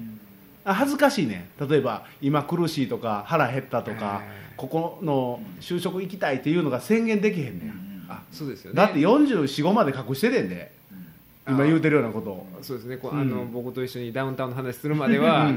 [0.66, 7.83] あ恥ずかしいね例えば今苦しいとか腹減ったとか、えここの就職行きたいっていうのが宣言できへんねん、
[8.14, 8.78] あそうですよね。
[8.78, 10.72] だって445まで隠しててんで。
[11.46, 12.30] 今言うてるようなこと。
[12.30, 12.98] をそうですね。
[12.98, 13.22] こううん。
[13.22, 15.52] あの、僕と一緒にダウンタウンの話するまでは、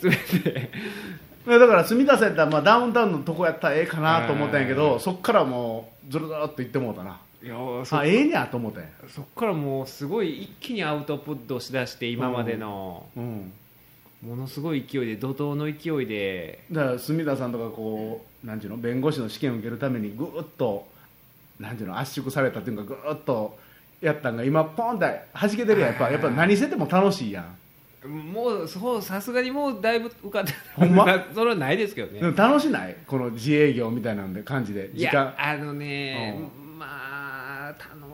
[0.00, 0.70] 全て。
[1.46, 7.20] いやだから住み出せやったら、まあ、ダウンタウンのとこやったらええかなと思ったんやけど、えーそっからもうずるずるっと言ってもうたな。
[7.42, 8.88] いやそあええにゃと思ったんや。
[9.08, 13.06] そっからもうすごい一気にアウトプットしだして今までの。
[13.16, 13.52] うん。
[14.26, 16.64] ものすごい勢いで怒涛の勢いで。
[16.72, 18.78] だから住田さんとかこうなんていうの？
[18.78, 20.88] 弁護士の試験を受けるためにぐーっと
[21.60, 23.58] なんていうの圧縮されたっていうかぐーっと
[24.00, 25.90] やったんが今ポンって弾けてるやん。
[25.90, 27.56] やっぱやっぱ何してても楽しいやん。
[28.08, 31.06] もうそうさすがにもうだいぶ受かってほんま？
[31.34, 32.20] それはないですけどね。
[32.20, 32.96] でも楽しない？
[33.06, 34.90] この自営業みたいなんで感じで。
[34.94, 36.40] いや時間あのね、
[36.78, 36.86] ま
[37.68, 38.05] あ楽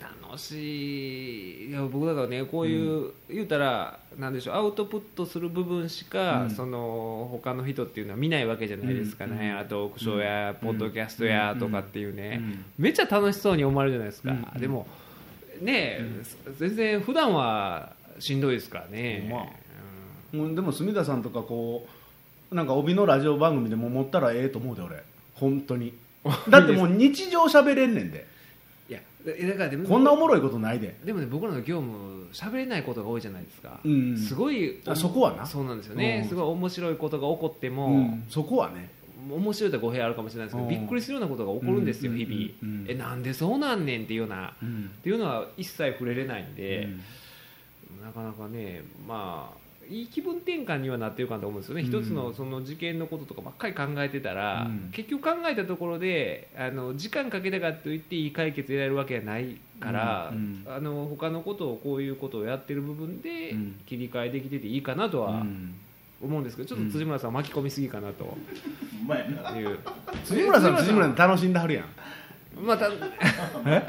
[0.00, 1.70] 楽しい。
[1.70, 6.50] いや僕だからねこういう、言うたらなんでしょうアウトプットする部分しか、うん。
[6.50, 12.64] その他の人っていうのは見ないわけじゃないですかね、あとトークショーや、ポッドキャストやとかっていうね、うん。
[12.78, 14.60] めっちゃ楽しそうに思われるじゃないですか、うん。
[14.60, 14.86] でも
[15.60, 16.00] ね、
[16.58, 19.32] 全然普段はしんどいですからね、
[20.32, 20.54] うん。
[20.54, 21.86] でも住田さんとかこ
[22.50, 25.02] うなんか帯のラジオ番組でも持ったらええと思うで俺。
[25.34, 25.94] 本当に。
[26.48, 28.26] だってもう日常喋れんねんで
[29.24, 30.96] だからでもこんなおもろいことないで。
[31.04, 35.46] でもね僕らの業務喋れないことが多いじゃないですか、うんすごいあそこはな。
[35.46, 36.28] そうなんですよね、うん。
[36.28, 38.24] すごい面白いことが起こっても、うん。
[38.28, 38.90] そこはね。
[39.30, 40.70] 面白いとは語弊あるかもしれないですけど、うん。
[40.70, 42.18] びっくりするようなことが起こるんですよ、うん。
[42.18, 44.90] 日々、えなんでそうなんねんっていうような、うん。
[44.98, 48.04] っていうのは一切触れれないんで、うん。
[48.04, 49.61] なかなかねまあ
[49.92, 51.88] いい気分転換にはなってるかと思うんですよね、うん。
[51.88, 54.90] 一つのその事件のこととかばっかり考えてたら、うん。
[54.92, 60.66] 結局考えたところであの時間かけたからといっていい解決得られるわけじゃないから、うん。
[60.66, 63.80] あの他のことをこういうことをやってる部分でうん。
[63.86, 65.74] 切り替えできてていいかなとはうん。
[66.22, 69.58] 思うんですけどちょっと辻村さん巻き込みすぎかなとうまいな。
[69.58, 69.78] いう。
[70.24, 71.84] 辻村さん辻村さん楽しんではるやん
[72.60, 72.88] また
[73.66, 73.82] え？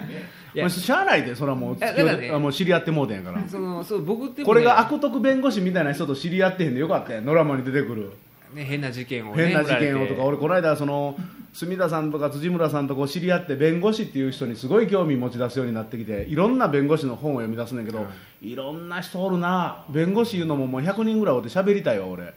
[0.55, 0.63] いや。
[0.63, 2.31] まあしゃあないでそれはもうね。
[2.33, 3.47] あもう知り合ってもうてんやから。
[3.47, 4.45] そ のそう僕ってもね。
[4.45, 7.21] これが悪徳弁護士みたいな人と知り合ってへんでよかったや。
[7.21, 8.11] んドラマに出てくる。
[8.53, 11.17] ね、変な事件をね変な事件をとか俺この間その
[11.53, 18.05] 住田さんとか辻村さんとこう知り合って弁護士っていう人にすごい興味持ち出すようになってきていろんな弁護士の本を読み出すねんけど、
[18.41, 18.55] い。
[18.55, 19.83] ろんな人おるな。
[19.89, 22.23] 弁護士いうのももう100人ぐらいおって喋りたいわ俺。
[22.25, 22.29] ま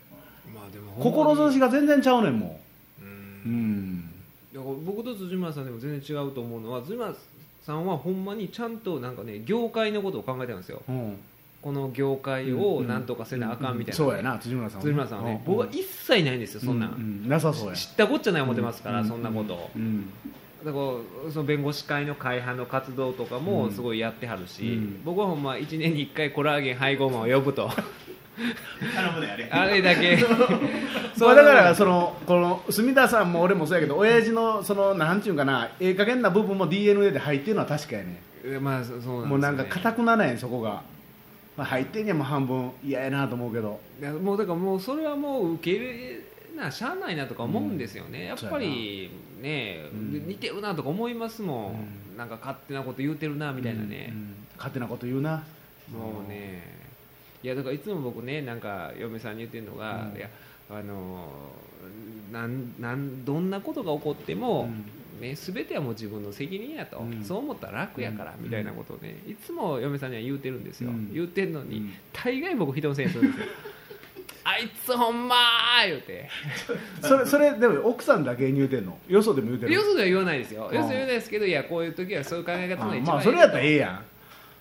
[0.66, 2.60] あでも志が全然ちゃうねんも
[3.02, 3.04] う。
[3.04, 3.08] ん。
[3.08, 3.10] う
[3.46, 4.05] うん
[4.56, 7.12] だから僕と辻村さんでも全然違うと思うのは辻村
[7.60, 10.82] さんはほんまにちゃんとなんかね業界のことを考えてるんですよ。
[10.88, 11.16] うん。
[11.60, 15.52] この業界をなんとかせなあかんみたいな、そうやな辻村さん辻村さんはね、うん。
[15.52, 17.74] 僕は一切ないんですよそんなん、ううんなさそうや。
[17.74, 20.08] 知ったこっちゃない思ってますから、うんそんなこと、うん。
[20.64, 25.02] だからその弁護士会の会派の活動とかもすごいやってはるし、うん。
[25.04, 27.68] 僕はほんま1年に1回コラーゲン配合マンを呼ぶと
[28.94, 29.48] 頼むであれ。
[29.50, 30.18] あれだけ。
[31.18, 38.20] まあだからそのこの住田さんも俺もそうやけど親父のそのなんちゅうんかなええ加減な部分も DNA で入ってるのは確かやね。
[38.60, 39.28] まあそうなんですよね。
[39.28, 40.82] もうなんか硬くならへんそこが、
[41.56, 43.80] まあ、入ってんねんもう半分嫌やなと思うけど。
[44.00, 46.20] いやもうだからもうそれはもう受け入れ
[46.56, 50.26] なしゃあないなとか思うんですよね、やっぱりね、うん。
[50.26, 51.76] 似てるなとか思いますも
[52.14, 54.08] ん、なんか勝手なこと言うてるなみたいなね。
[54.10, 54.34] う、ん。
[54.56, 55.44] 勝手なこと言うな。
[55.92, 56.75] もうね
[57.46, 60.18] いやだからいつも僕ねなんか嫁さんに言ってるのが、うん。
[60.18, 60.28] いや
[60.68, 61.28] あの
[62.32, 64.68] なんなんどんなことが起こっても、
[65.20, 67.22] ね、全てはもう自分の責任やと、うん。
[67.22, 68.44] そう思ったら楽やから、うん。
[68.46, 69.16] みたいなことをね。
[69.28, 71.14] いつも嫁さんには言うてるんですよ、うん。
[71.14, 71.94] 言うてんのに、うん。
[72.12, 73.46] 大概僕人のせいにするんですよ。
[74.42, 76.28] あいつほんまー言うて。
[77.00, 78.98] それそれでも奥さんだけに言うてんの？
[79.06, 80.68] よそでも言うてるよそでは言わないですよ。
[80.68, 84.15] うんよそでは言わないですけどいやこういう時はそういう考え方のが一番いいあまあそれやったらええやん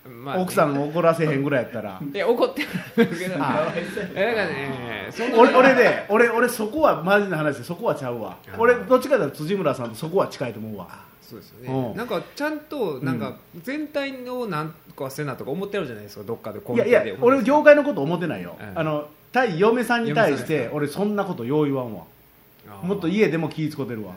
[0.08, 2.00] まあね奥さんを怒らせへんぐらいやったら。
[2.12, 2.68] いや怒ってる
[3.06, 3.34] けど。
[3.34, 8.36] だかあらね俺俺ね俺俺そこはマジな話でそこはちゃうわ。
[8.58, 10.88] 俺どっちかというと辻村さんとそこは近いと思うわ。
[11.22, 11.82] そうですようん。
[11.90, 16.24] ねなんかちゃんとなんか全体のなんとかせなとか思ってるじゃないですか。
[16.24, 22.04] どっかでいやいや俺業界のこと思ってないよ、うんあの対嫁さんに対して俺そんなことよう言わんわ。
[22.82, 24.12] もっと家でも気ぃ使ってるわ。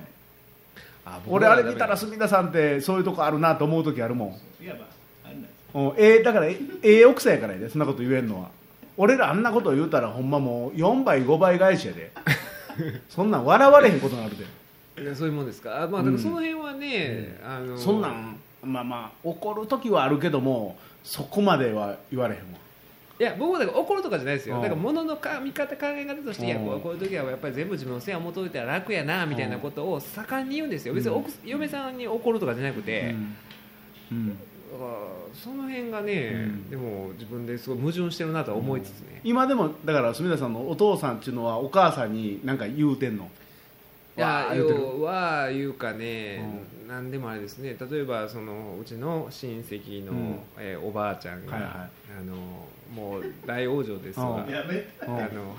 [1.05, 4.63] あ俺あれ見たら隅田さんってそういうとこあるなと思う時あるもん。
[4.63, 4.85] いわば
[5.25, 5.39] あれな。
[5.39, 8.49] んですうんええだからえええ奥さんやからやでそんなこと言えんのは。
[8.97, 12.11] 俺らあんなこと言うたらほんまもう4倍5倍返しやで。
[13.09, 14.45] そんなん笑われへんことになるで。
[15.03, 15.83] いやそういうもんですか。
[15.83, 22.59] あまあその辺はね、あのそんなんまあまあ怒る時はあるけどもそこまでは言われへんわ。
[23.19, 24.61] いや僕はだから怒るとかじゃないですよ、うん。
[24.61, 30.93] だから物のか見方考え方として、いやこううんこういう時はやっぱり全部自分のせいを求めたら楽やなみたいなことを盛んに言うんですよ。
[30.93, 33.15] 別に奥嫁さんに怒るとかじゃなくて、
[34.11, 34.37] うん
[35.33, 36.69] その辺がね、うん。
[36.69, 43.29] でも自分ですごい矛盾してるなとは思いつつね、今でもだから住田さんのお父さんっていうのはお母さんに何か言うてんの？
[44.17, 46.43] いや要はいうかね、
[46.89, 47.77] なんでもあれですね。
[47.79, 50.39] 例えばそのうちの親戚の、うん。
[50.57, 51.71] えーおばあちゃんが、はいはい。
[52.19, 52.35] あの
[52.93, 54.53] もう大往生ですわ、うん。
[54.53, 55.55] やめあの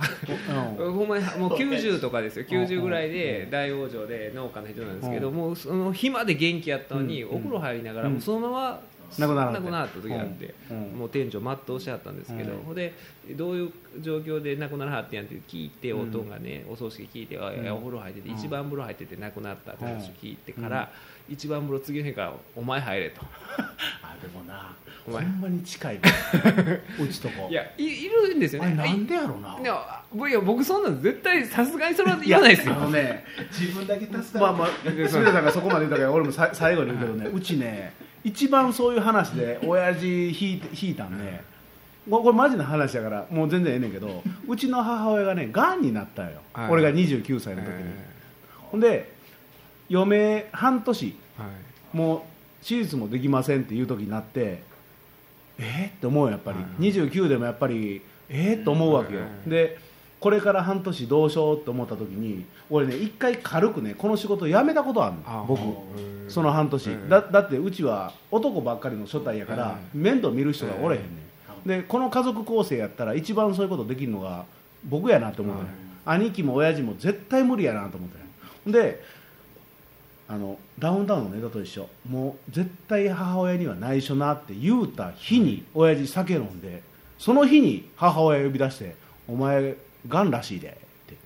[0.77, 0.93] うん。
[0.93, 2.45] ほんまにもう90とかですよ。
[2.45, 5.37] 90ぐらいで大往生で農家の人なんですけど、うん。
[5.37, 7.37] もうその暇で元気やったのに、うん。
[7.37, 8.13] お風呂入りながらうん。
[8.15, 8.81] もうそのまま
[9.19, 9.35] 亡く
[9.71, 10.99] なった時があって、うん。
[10.99, 12.63] もう店長全うしはったんですけど、うん。
[12.63, 12.93] ほんで
[13.33, 16.29] どういう状況で亡くならはってんやんって聞いて、うんおとん。
[16.29, 18.37] がねお葬式聞いて、お風呂入ってて、うん。
[18.37, 20.91] 一番風呂入ってて亡くなったって話を聞いてから、
[21.29, 23.23] 一番風呂次の日からお前入れと。
[24.03, 24.75] あでもな
[25.07, 26.03] ほんまに近いわ
[27.01, 27.49] うちとこ。
[27.51, 28.75] いやいいるんですよね。
[28.75, 29.59] なんでやろうな。
[29.61, 32.75] いやいや僕そんなの絶対さすがにそれは言わないですよ。
[32.75, 32.85] あ。
[32.85, 34.41] のね 自分だけ助かる。
[34.41, 37.93] まあまあ住田さんがそこまで言ったから俺もさ最後に言うけどねうちね
[38.25, 41.43] 一番そういう話で 親父引いて引いたんね
[42.09, 46.71] ここれマジな話だからもう全然ええねんけどうちの母親がねがんになったんよ、はい。
[46.71, 47.95] 俺が29歳の時に、
[48.71, 49.13] ほんで
[49.91, 51.17] 余命半年。
[51.37, 51.97] はい。
[51.97, 52.21] もう
[52.67, 54.63] 手術もできませんっていう時になって
[55.59, 56.93] えー、って思うよやっぱり、はい。
[56.93, 59.51] 29でもやっぱりえー、って思うわけよ、はい。
[59.51, 59.79] で
[60.21, 65.61] これから半年どうしようと思った時に俺ね一回軽くねこの仕事辞めたことあるあの僕。
[65.61, 71.09] うんその半年、うんだだってうちは男ばっかりの初対やから、面倒見る人がおれへんね
[71.65, 74.45] ん、でこの家族構成やったら一番そういうことできるのが
[74.85, 75.69] 僕やなと思ったね、
[76.07, 78.73] 兄貴も親父も絶対無理やなと思ったね。
[78.73, 79.03] で
[80.29, 81.89] あのダウンタウンのネタと一緒。
[82.09, 86.83] もう絶対母親には内緒なって言うた日に親父酒飲んで
[87.19, 88.95] その日に母親呼び出して
[89.27, 89.75] 「お前
[90.09, 90.73] がんらしいで」っ
[91.07, 91.17] て。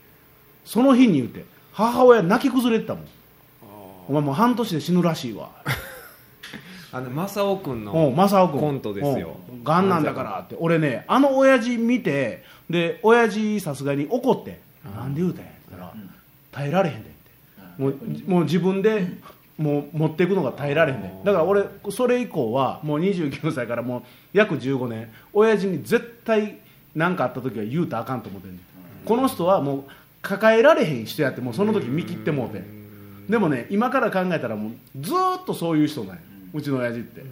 [0.65, 3.05] その日に言うて母親泣き崩れてたもん
[4.09, 5.51] 「お前もう半年で死ぬらしいわ」
[6.93, 9.37] あの正雄君うんの正雄君コントですよ。
[9.51, 10.57] うんがんなんだからって。
[10.59, 14.61] 俺ねあの親父見てで親父さすがに怒って
[14.97, 16.11] 「なんで言うたんや」って言ったらうん
[16.53, 17.25] 「耐えられへんで」って。
[17.79, 17.95] もう
[18.27, 19.09] もう自分で
[19.57, 26.59] もう持っていくのが耐えられへんねだから俺それ以降はもう29歳からもう約15年親父に絶対
[26.95, 28.61] 何かあった時は言うたらあかんと思ってんねん。
[29.05, 29.85] この人はもう
[30.23, 32.63] 抱えられへん人やってもうその時見切ってもうて
[33.29, 36.21] でもね今から考えたらもうずーっとそういう人なんや。
[36.53, 37.23] うちの親父って。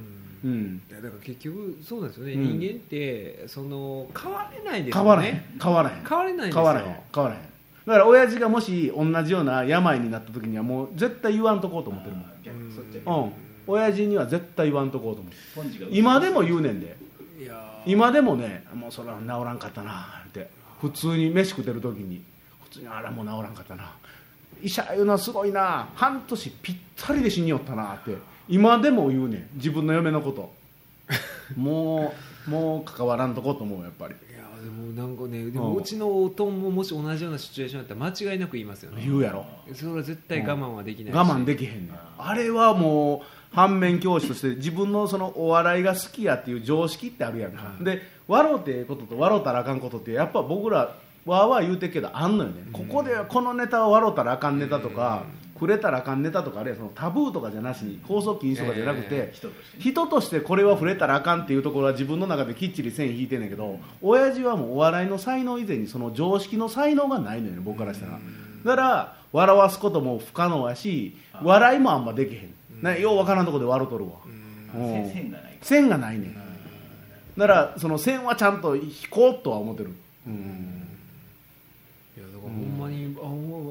[0.45, 0.83] うん。
[0.91, 2.59] いやだから結局そうなんですよね、うん。
[2.59, 5.35] 人間ってその変われないです変わらへん。
[5.35, 6.05] よね変わらへん。
[6.05, 6.63] 変われないんですよ。
[6.63, 6.97] 変わらへん。
[7.15, 7.43] 変わらへん。
[7.87, 12.17] だから親父がもし同じような病になった時にはもう絶対言わんとこうと思ってる
[13.05, 13.25] もん。
[13.25, 13.33] うん。
[13.67, 15.33] 親父には絶対言わんとこうと思う。
[15.55, 16.97] ポンチが今でも言うねんで
[17.87, 20.49] 今でもねもうそれは治らんかったなって。
[20.81, 22.23] 普通に飯食ってる時に。
[22.65, 23.93] 普通にあらもう治らんかったな。
[24.63, 25.89] 医者いうのはすごいな。
[25.95, 28.17] 半年ぴったりで死によったなって。
[28.49, 30.53] 今でも言うねん自分の嫁のこと。
[31.57, 32.13] も
[32.47, 34.15] うもう関わらんとこうと思うやっぱり。
[34.15, 35.55] いやでもなんかねでうん。
[35.55, 39.03] もうちのおとんももし同じようなシチュエーションだったら間違いなく言いますよね。
[39.05, 39.47] 言うやろ。
[39.75, 41.97] それは絶対我慢はできないし、我慢できへんねん。
[42.19, 47.85] あれはもう反面教師として自分のそのお笑いが好きやっていう常識ってあるやんか、はい。
[47.85, 55.25] で笑うてええことと笑うたらあかんことってやっぱ僕らわーわー言うてるけどあんのよね、ここでこのネタは笑うたらあかんネタとか、
[55.59, 59.81] くれたらあかんネタとかあるいはそのタブーとかじゃなしに放送禁止とかじゃなくて、え人として。
[59.81, 68.19] 人としてこれは触れたらあかんっていうところは自分の中できっちり線引いてんねんけど親父はもうお笑いの才能以前にその常識の才能がないのよね僕からしたら。
[68.65, 74.13] だから笑わすことも不可能やし笑いもあんまできへんなようわからんとこで笑うとるわ。
[74.75, 75.11] うん。
[75.11, 75.59] 線がない。
[75.63, 76.35] 線がないねん。
[77.39, 79.91] だからその線はちゃんと引こうとは思ってる。
[80.27, 80.89] うん。
[82.17, 83.17] いやだからほんまに、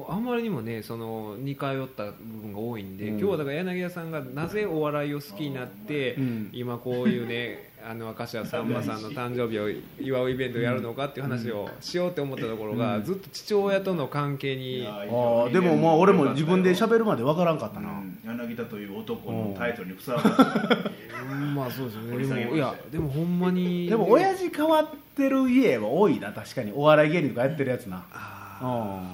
[0.08, 3.18] ああんまりにもねその似通った部分が多いんで、うん。
[3.18, 6.50] 今日はだから柳家さんがなぜお笑いを好きになって、うん。
[6.52, 9.68] 今こういうねあの明石家さんまさんの誕生日を
[10.00, 18.18] 祝うイベントをやるのかっていう話をしようって思ったところが、ずっと父親との関係にあーでもまあ俺も自分で喋るまでわからんかったな、うん。
[18.24, 21.54] 柳田という男のタイトルにふさわしいうん。
[21.54, 23.38] まあそうですよねでもいやでもほん。
[23.38, 29.08] まにでも親父変わってる家は多いな確かにお笑い芸人とかやってるやつなあ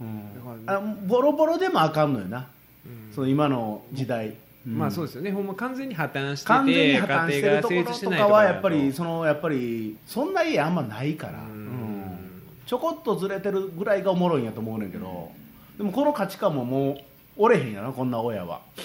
[0.00, 0.22] うん、うん、
[0.66, 2.12] あボロボロでもあかん。
[2.12, 2.46] のよな、
[2.86, 3.12] うん。
[3.14, 4.34] その今の時代、
[4.66, 5.30] まあそうですよね。
[5.30, 11.46] ほんま完全に破綻してて完全に破綻してるところとかはやっぱりそのやっぱりそんな家あんまないから、うん。
[11.46, 12.18] うん。
[12.66, 15.30] ちょこっとずれてるぐらいがおもろいんやと思うねんけど
[15.78, 16.96] でもこの価値観ももう
[17.36, 18.60] 折れへんやなこんな親は。
[18.76, 18.84] ね。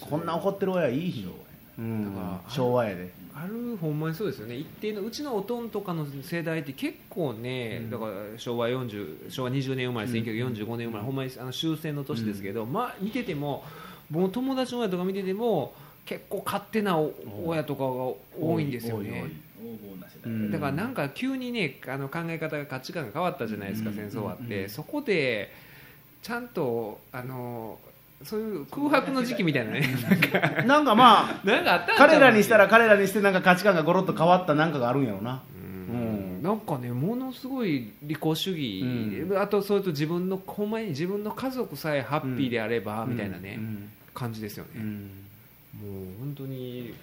[0.00, 1.24] こんな怒ってる親いいひん。
[1.24, 1.30] よ、
[1.78, 2.12] うん
[2.48, 3.10] 昭和やで。
[3.32, 4.56] あるほんまにそうですよね。
[4.56, 13.64] 一定のうちのおとんとかの世代って結構ね、だから昭和40昭和20年生まれ1945年生まれ、ほんまにあの終戦の年ですけど、まあ見てても
[14.10, 15.72] 僕の友達の親とか見てても
[16.04, 16.98] 結構勝手な
[17.44, 17.88] 親とかが
[18.40, 19.30] 多いんですよね、
[20.50, 25.52] だからなんか急にねあの考え方が価値観が変わったじゃないですか、戦争終わって、そこで
[26.22, 27.78] ちゃんとあの
[28.24, 29.88] そういう空白の時期みたいなね
[30.66, 45.10] なんかまあなんかあった彼らにしたら彼らにしてなんか価値観がゴロッと変わったなんかがあるんやろなうんなんかねものすごい利己主義、うあとそれと自分のほんまに自分の家族さえハッピーであれば、みたいなね、うん感じですよね、うん。
[45.74, 46.94] もう本当に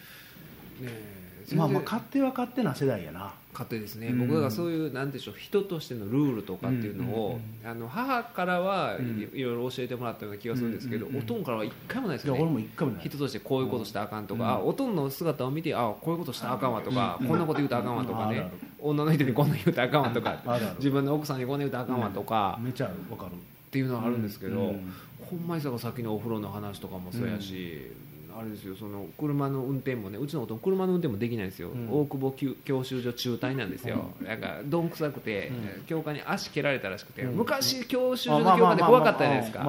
[0.81, 3.33] ねまあまあ勝手は勝手な世代やな。
[3.53, 4.27] 勝手ですね、うん。
[4.27, 8.97] 僕がそういうなんでしょう人としてのルールとかっていうのを、あの母からは
[9.33, 13.05] い,、ろいろ教えてもらったような気がするんですけど、おとんからは一回もないですいやよね俺も一回もない。
[13.05, 17.27] 人としてこういうことしたらあかんとか、おとんの姿を見てあこういうことしたらあかんわとか、うん。
[17.27, 18.51] こんなこと言うたらあかんわとかね。
[18.79, 20.43] 女の人にこんな言うたらあかんわとか
[20.77, 23.31] 自分の奥さんにこんな言うたらあかんわとか、めちゃわかる。
[23.31, 24.93] っていうのはあるんですけど、うん
[25.29, 27.91] ほんまにささっきのお風呂の話とかもそうやし、
[28.37, 31.89] あれですよその車の運転もねうちのおとん車の運転もできないんですよ、うん。
[31.89, 35.85] 大久保教教習所中退なんですよ、なんかどんくさくて、うん。
[35.85, 37.35] 教官に足蹴られたらしくて、うん。
[37.35, 39.59] 昔教習所の教官で怖かったじゃないですか。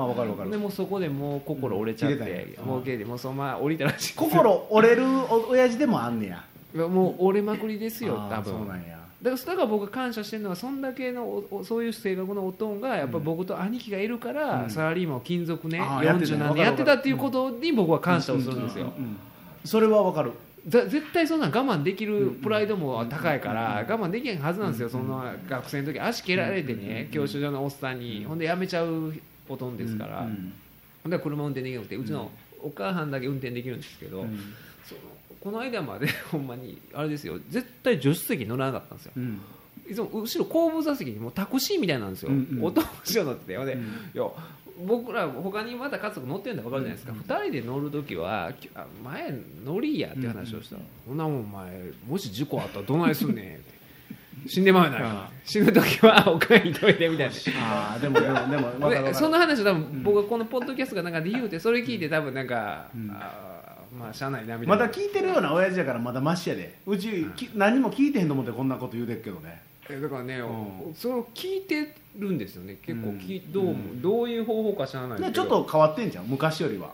[0.50, 6.44] でもうそこでもう心折れちゃって、もう切れてもうそのまま降りたらしい心折れるお親父でもあんねや。
[6.86, 8.52] もう折れまくりですよ多分。
[8.52, 14.70] そうなんやだからだから僕が感謝してるのはそんだけのそういう性格のおとんがやっぱ僕と兄貴がいるから、うん。
[14.70, 19.16] サラリーマンを勤続ね、あーやってた40何年やってたっていうことに僕は感謝をするんですよ、うん。
[19.64, 20.32] それはわかる。
[20.68, 29.14] ざ絶対そんなん我慢できるプライドも高いから我慢できへんはずなんですよ、そんな学生の時足蹴られてね、教習所のおっさんに、ほんで辞めちゃう
[29.48, 30.52] おとんですから、うん。
[31.02, 32.30] ほんで車運転できなくてうちの
[32.62, 34.26] お母さんだけ運転できるんですけど、
[35.48, 39.12] この間まで ほんまにあれですよ絶対助手席乗らなかったんですよ。
[39.16, 39.40] うん。
[39.90, 42.64] いつも後ろ後部座席にもうタクシーみたいなんですよ、うんうん。
[42.64, 43.80] おとん後ろ乗っててほんで、うん。
[43.80, 44.24] いや
[44.86, 48.52] 僕ら他にまだ家族乗ってるんだ分かるじゃないですか、二人で乗る時は
[49.02, 49.34] 前
[49.64, 50.76] 乗りやって話をした。
[50.76, 51.16] ら、そん。
[51.16, 53.78] なもんお前もし事故あったらどないすんねんって。
[54.46, 57.34] 死んでまうやな死ぬ時は おかえりといてみたいな。
[57.60, 63.10] ああでもでもでもその話を多分僕がこのポッドキャストがなんかで言うてそれ聞いて多分なんか、うん。
[63.10, 66.78] あーまあしゃあないなみたいまなだ聞いてるような親父やからまだマシやで。
[66.86, 69.62] うちき何も聞いてへんと思ってこんなこと言うてるけどね。
[69.90, 70.94] えだからね、うん。
[70.94, 72.76] それを聞いてるんですよね。
[72.84, 73.52] 結構き、うん。
[73.52, 75.28] どうもどういう方法か知らないけど。
[75.28, 76.90] でちょっと変わってんじゃん昔よりは。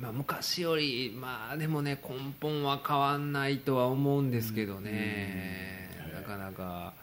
[0.00, 6.94] まあ、昔よりまあでもね根本は変わんないとは思うんですけどね、なかなか、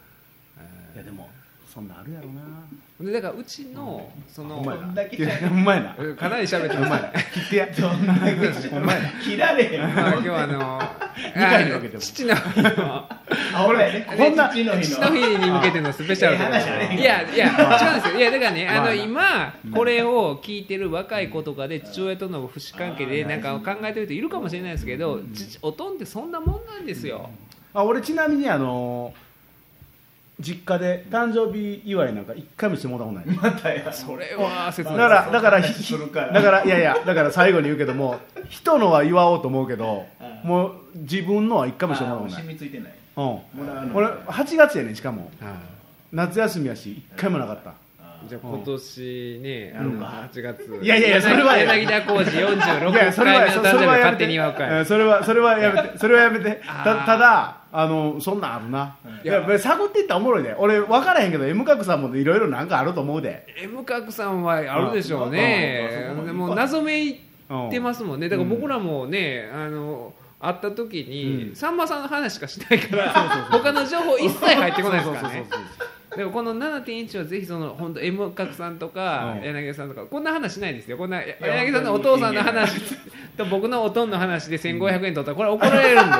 [0.58, 1.30] えいやでも
[1.72, 2.40] そんなんあるやろな。
[3.00, 5.28] ーでだからうちのそのお前こんだけいや。
[5.48, 5.94] うまいな。
[6.16, 7.66] かなり喋ってます切ってや。
[7.66, 9.94] どんだけお前切られへん。
[9.94, 10.82] まあ今日はあの
[11.34, 12.00] 回にかけても。
[12.00, 12.72] 父の日の
[13.54, 16.36] あ俺ねこんな父の日父の日に向けてのスペシャル
[16.96, 17.46] いやいや
[17.82, 18.18] 違うんですよ。
[18.18, 27.28] いやだからねあのまあ今これを聞いてる若い子とかで父親との不死関係でなんか考えてる人いるかもしれないですけど父おとんってそんなもんなんですよ。
[27.74, 29.12] あ俺ちなみにあの
[30.40, 33.52] 実家で誕生日祝いなんか一回もしてもらったことない。
[33.52, 33.92] またや。
[33.92, 34.98] それは切だない。
[34.98, 36.32] からだからひするから。
[36.32, 40.48] だからいやいやだから最後に言うけども人のは祝おうと思うけどうん。
[40.48, 42.42] もう自分のは一回もしてもらったことない。
[42.42, 42.92] 染みついてない。
[43.16, 43.22] うん。
[43.24, 43.96] もらうの。
[43.96, 45.30] 俺8月やねんしかも。
[45.40, 45.56] は
[46.12, 47.70] 夏休みやし一回もなかった。
[47.70, 47.74] い
[48.26, 50.02] じゃあ今年ねあのうん。
[50.02, 50.80] 8月。
[50.82, 54.84] いやいやいやそれは柳田浩二46いやそれはそれはやめて。
[54.84, 56.60] それはそれはやめてそれはやめて。
[56.66, 59.12] たただあのそんなんあるな、うん。
[59.12, 59.58] いやや。
[59.58, 60.54] 探っていったらおもろいで。
[60.58, 63.46] 俺分からへんけど M 角さんもいろいろなんかあると思うで。
[63.62, 66.12] M 角さんはあるでしょうね。
[66.32, 68.28] も謎めいうんてますもんね。
[68.28, 75.44] だから僕らもねあの会った時に、さんまさんの話しかしないから他の情報一切入ってこないですからね
[76.16, 80.96] でもこの7.1はぜひその本当 M 角さんとかうん柳さんとかこんな話しないですよ。
[80.96, 82.80] こんな柳さんのお父さんの話
[83.36, 86.16] と僕のおとんの話で1500円取ったらこれ怒られるんで。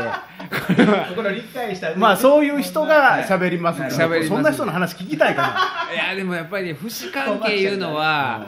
[1.16, 4.28] これ理解したまあそういう人が喋りますけど喋ります。
[4.28, 8.46] そんな人の話聞きたいかいやでもやっぱりね不死関係いうのは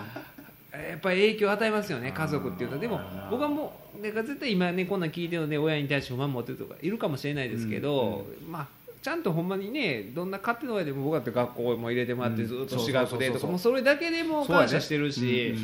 [0.72, 2.80] やっぱり影響を与えますよね家族っていうのは。
[2.80, 12.48] でも僕はもう絶対今ねこんなん聞いてるので親に対して不満持ってるとかいるかもしれないですけど、まあちゃんとほんまにねどんな勝手な親でも僕だって学校も入れてもらってうん。
[12.48, 15.54] ずっと私学でとかもうそれだけでも感謝してるし、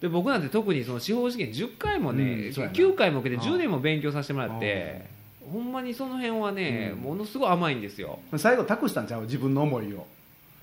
[0.00, 2.76] で僕なんて特にその司法試験10回もね、うんそうやな。
[2.76, 5.06] 9回も受けて10年も勉強させてもらって、
[5.50, 8.18] ほんまにその辺はね、ものすごい甘いんですよ。
[8.30, 9.22] な最後託したんちゃう？
[9.22, 10.06] 自分の思いを。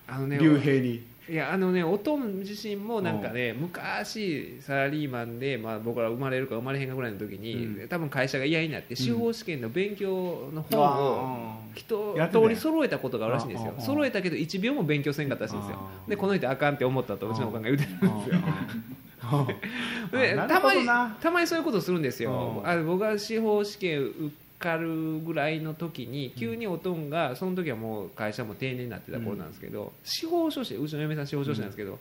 [0.08, 7.88] あのね竜兵にいやあのねおとん自身もなんかね昔サラリーマンで、まあ、僕ら生まれるか生まれへんかぐらいの時に、うん。
[7.88, 13.73] 多分会社が嫌になって司法試験の勉強の本を一通り揃えたことがあるらしいんですよ。
[13.80, 15.80] 揃えたけど1秒も勉強せんかったらしいんですよ。
[16.07, 18.41] でこの人あかんって思ったとうちのおかんが言うてるんですよ。
[20.11, 22.61] でたまにたまにそういうことするんですよ。
[22.63, 24.32] うんあ僕が司法試験受
[24.66, 31.99] かるぐらいの時に急におとんがその時はもう会社も定年になってた頃なんですけど、司法書士うちの嫁さん司法書士なんですけど、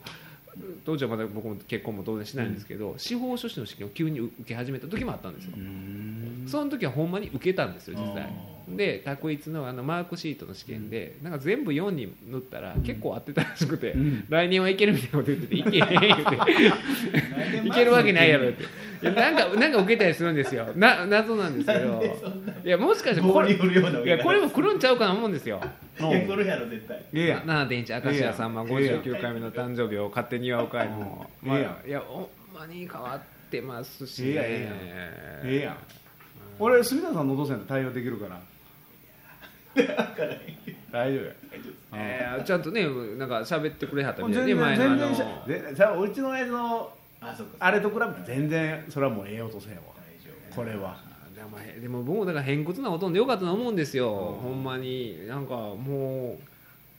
[0.83, 5.51] 当時はまだ僕も結婚も当然しないんですけど、司法書士の試験を急に受け始めた時もあったんですよ、
[6.47, 8.27] その時はほんまに受けたんですよ実際
[8.67, 14.25] で択一のあのマークシートの試験でなんか全部4に塗ったら結構合ってたらしくて、ん。
[14.29, 17.67] 来年はいけるみたいなこと言ってていけへん言って。
[17.67, 18.63] いけるわけないやろって。
[18.63, 20.67] いやなんかなんか受けたりするんですよ。
[20.75, 22.03] な謎なんですけど。
[22.63, 25.61] いやもしかしてこれいやこれも来るんちゃうかな思うんですよ。
[25.99, 26.97] いや来るやろ絶対。
[27.13, 27.37] ええや。
[27.37, 31.77] ん7.1明石家さんまええやん59回目の誕生日を勝手に祝う会も、まあ、うんええや。
[31.85, 32.27] んいやほん
[32.59, 35.71] まに変わってますし、ええやんええや。
[35.71, 35.77] ん。
[36.59, 38.39] 俺住田さんのお父さんと対応できるから
[40.91, 41.31] 大丈夫や。
[41.93, 42.83] えーちゃんとね
[43.17, 46.93] なんか喋ってくれはった全みたいで然前のあの全然しゃ全然さうちの親父の
[47.59, 49.81] あれと比べて全然それはもうええ音せんわ。
[50.55, 50.97] これは。
[51.35, 55.27] でもへでも僕もだから偏屈なおとんでよかったと思うんですよ、ほんまに。
[55.27, 56.37] なんかも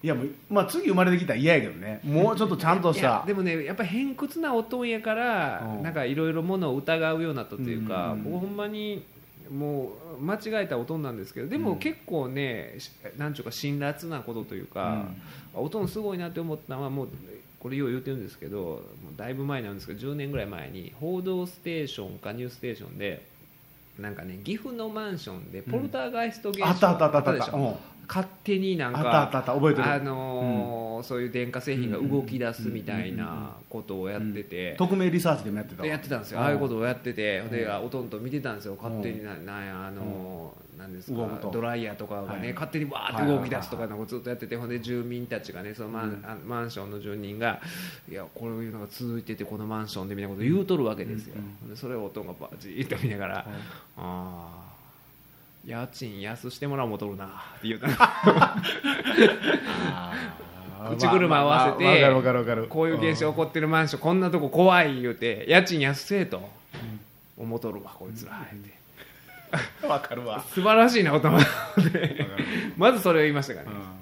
[0.03, 2.01] いやもうまあ次生まれてきたら嫌やけどね。
[2.05, 3.25] もうちょっとちゃんとした。
[3.27, 5.83] でもねやっぱり偏屈なおとんやから、うん。
[5.83, 8.25] なんかいろいろものを疑うようになったというか、うん。
[8.25, 9.05] 僕ほんまに
[9.51, 15.07] もう間違えたおとんなんですけどでも結構ね、しなんちゅうか辛辣なことというか、
[15.55, 17.09] おとんすごいなって思ったのはもう
[17.61, 18.81] これよう言ってるんですけどもう
[19.17, 23.25] だいぶ前なんですけど10年ぐらい前に「報道ステーション」か「ニューステーションで」
[23.99, 27.77] なんかね岐阜のマンションでポルターガイスト現象あったあったあったあった
[28.09, 39.67] 勝手になんかあのーそういう電化製品が動き出すみたいなことをやってて、匿名リサーチでもやってたやってたんですよ、うんああいうことをやってて、でおとんと見てたんですよ、勝手にななん。
[39.67, 41.17] やあのーなんですか
[41.53, 42.53] ドライヤーとかがね、はい。
[42.53, 47.61] 勝手にわーって動き出すとかなんかずっとやってて、ほんで住民たちがねそのマン,あ、マンションの住人が
[48.11, 51.35] いやこういうのが続いててこのマンションでみたいなこと言うとるわけですよ、
[51.75, 53.47] それをおとんがバーじーっと見ながら、あ
[53.97, 54.66] あ
[55.67, 57.29] 家賃安してもらおうもとるなっ
[57.61, 57.89] て言うた。
[60.97, 62.67] 口車合わせてわかるわかるわかる。
[62.69, 66.49] こういう現象起こってるマンションこんなとこ怖い言うて家賃安せえと。
[67.39, 68.45] 思うとるわこいつらっ
[69.81, 69.87] て。
[69.87, 70.43] わかるわ。
[70.55, 71.41] 素晴らしいなこと思っ
[71.93, 72.27] て
[72.77, 73.97] まずそれを言いましたからね。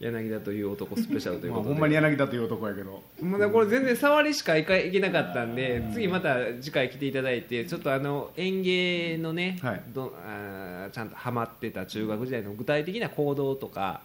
[0.00, 1.74] 柳田という男スペシャルというまあことで。
[1.74, 3.02] ほんまに柳田という男やけど。
[3.22, 9.82] まだこれ全然触りしかいかいけなかったんで、次また次回来ていただいてちょっとあの園芸のね、はい。
[9.94, 14.00] どあーちゃんとハマってた中学時代の具体的な行動とか、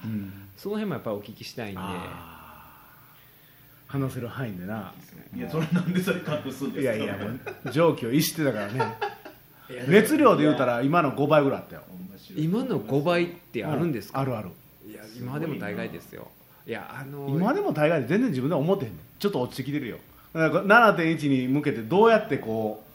[0.58, 1.82] その辺もやっぱりお聞きしたいんで。
[3.88, 4.94] 話せる範囲でな。
[5.34, 6.94] いやそれなんでそれ隠すんですか？
[6.94, 7.40] いやいやもう
[7.72, 8.84] 常軌を逸してたからね。
[9.88, 11.84] 熱量で言うたら今の5倍ぐらいあったよ。
[12.36, 14.50] 今の5倍ってあるんですか、あるある。
[14.86, 16.28] いや今でも大概ですよ。
[16.66, 19.00] いやあの今でも大概で全然自分では思ってへんねん。
[19.20, 20.00] ちょっと落ちてきてるよ。
[20.34, 22.87] だから7.1に向けてどうやってこう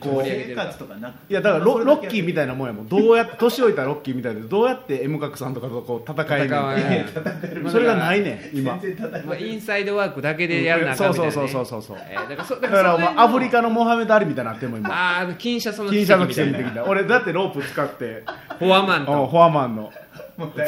[0.00, 2.88] こう生活とかなくいやだからロロッキーみたたいなもんやもん。
[2.88, 8.78] どうやって 年老いたロッキーみたいでどうやって M 角さんとかとこう戦えんね戦わんそれがないねん今。
[8.80, 11.82] 全然戦まあ、インサイドワークだけでやるなそうそうそうそう。
[11.82, 14.90] そうえーだからそだだからアフリカのモハメド・アリみたいになってんもん今。
[14.90, 16.68] あーあの金シャツの金シャの奇跡みたいな。
[16.70, 18.22] 的な俺だってロープ使って。
[18.58, 19.92] フォアマンうんとフォアマンの。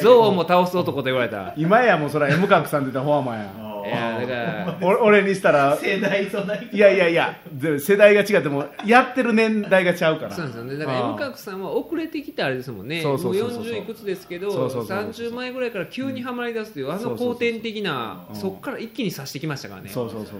[0.02, 1.52] ゾウも倒す男と言われた。
[1.56, 3.50] 今やもうそれは M 角さんって言ったらフォアマンや
[3.86, 10.30] いやだから俺俺にしたら世代そんないやいやいやで世代が違ってもやってる年代がちゃうから。
[10.34, 10.78] そうなんですよね。
[10.78, 13.02] だから M 角さんは遅れてきたあれですもんね。
[13.02, 15.30] そうそうそうそうもう40いくつですけどそうそうそうそう。
[15.30, 18.32] 30前ぐらいから急にはまり出すというあのそうそうそう後天的なう。
[18.32, 19.88] んそこから一気に刺してきましたからね。
[19.90, 20.38] そうそうそう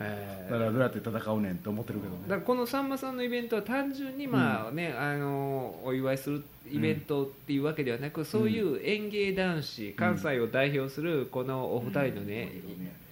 [0.00, 2.22] えだからどうやって戦うねんって思ってるけどね。
[2.26, 12.52] だからこのさんまさんのイベントは単純にまあね、あのお祝いするイベントっていうわけではなく、そういう演芸男子関西を代表するこのお二人のね、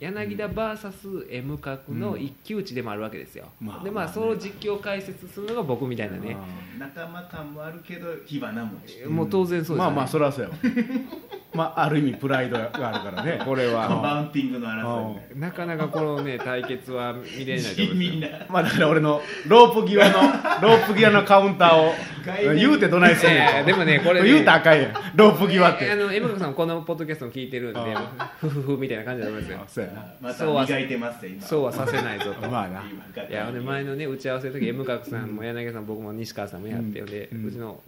[0.00, 6.36] 柳田 VSM 角の一騎打ちでもあるわけですよ、まあでまあその実況解説するのが僕みたいなね、
[6.78, 8.72] 仲間感もあるけど火花も
[9.08, 10.56] もう当然そうですよね、まあまあそれはそうやわ。
[11.52, 13.40] まあある意味プライドがあるからね。
[13.44, 13.88] これは。
[13.88, 15.50] マウンティングの争いねな。
[15.50, 17.94] かなかこのね対決は見れないと思いますよ。
[17.94, 18.28] みんな。
[18.48, 20.20] まあだから俺のロープ際の
[20.62, 21.92] ロープ際のカウンターを
[22.54, 24.28] 言うてどないすんねでもねこれね。
[24.28, 24.94] 言うたらあかんやん。
[25.14, 25.90] ロープ際って。
[25.90, 30.04] あのエムカさんこのポッドキャストも聞いてるんであふふふみたいな感じだと思いますよあそうやな。
[30.20, 31.42] まそうはた磨いてますよ今。
[31.42, 32.48] そうはさせないぞと。
[32.48, 32.82] まあな。
[32.88, 37.46] 今いや前のね打ち合わせの時 M 角さんも柳さん僕も西川さんもやってで、うん。
[37.46, 37.80] うちの、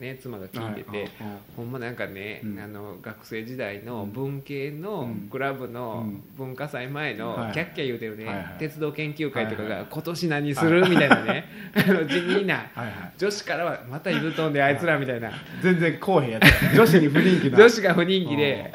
[0.00, 1.08] ね、妻が聞いてて、はい
[1.56, 2.60] ほんまなんかね、うん。
[2.60, 6.22] あの学生時代の文系のクラブのうん。
[6.36, 7.52] 文化祭前のはい。
[7.52, 8.56] キャッキャ言うてるね、はいはい。
[8.58, 11.44] 鉄道研究会とかが今年何するみたいなね。
[11.74, 13.12] あの地味なはいはい。
[13.18, 15.32] 女子からはまた言うとんであいつらみたいな。
[15.62, 16.76] 全然こうへんやつ。
[16.76, 17.58] 女子に不人気な。
[17.58, 18.72] 女子が不人気で。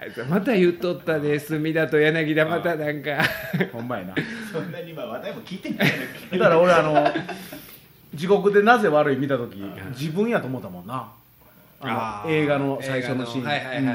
[0.00, 3.22] あいつまた言うとったで隅田と柳田またなんか。
[3.72, 4.14] ほんまやな。
[4.52, 5.90] そんなにまあ話題も聞いてない。
[6.32, 6.94] だから俺あの
[8.20, 9.56] 地獄でなぜ悪い見た時
[9.98, 11.10] 自分やと思ったもんな。
[11.80, 13.44] あの映画の最初のシーン。
[13.44, 13.92] はいはいはいは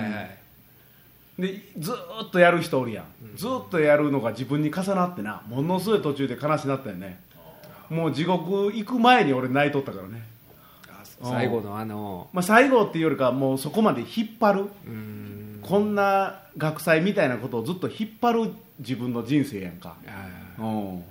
[1.38, 3.06] い、でずーっとやる人おるやん、
[3.36, 5.44] ずーっとやるのが自分に重なってな。
[5.48, 7.20] ものすごい途中で悲しなったよね。
[7.92, 10.24] もう地獄行く前に俺泣いとったからね、
[11.22, 12.28] 最後のあの。
[12.34, 14.66] まあ、最後っていうよりかもうそこまで引っ張る。
[15.62, 19.96] こんな学祭みたいなことをずっと引っ張る自分の人生やんか。
[20.08, 20.28] あ
[20.60, 21.04] うん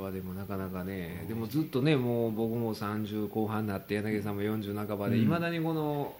[0.00, 5.22] はでもなかなかねでもずっとねもう僕も30後半になって柳さんも40半ばでうん。
[5.22, 6.14] いま、未だにこの、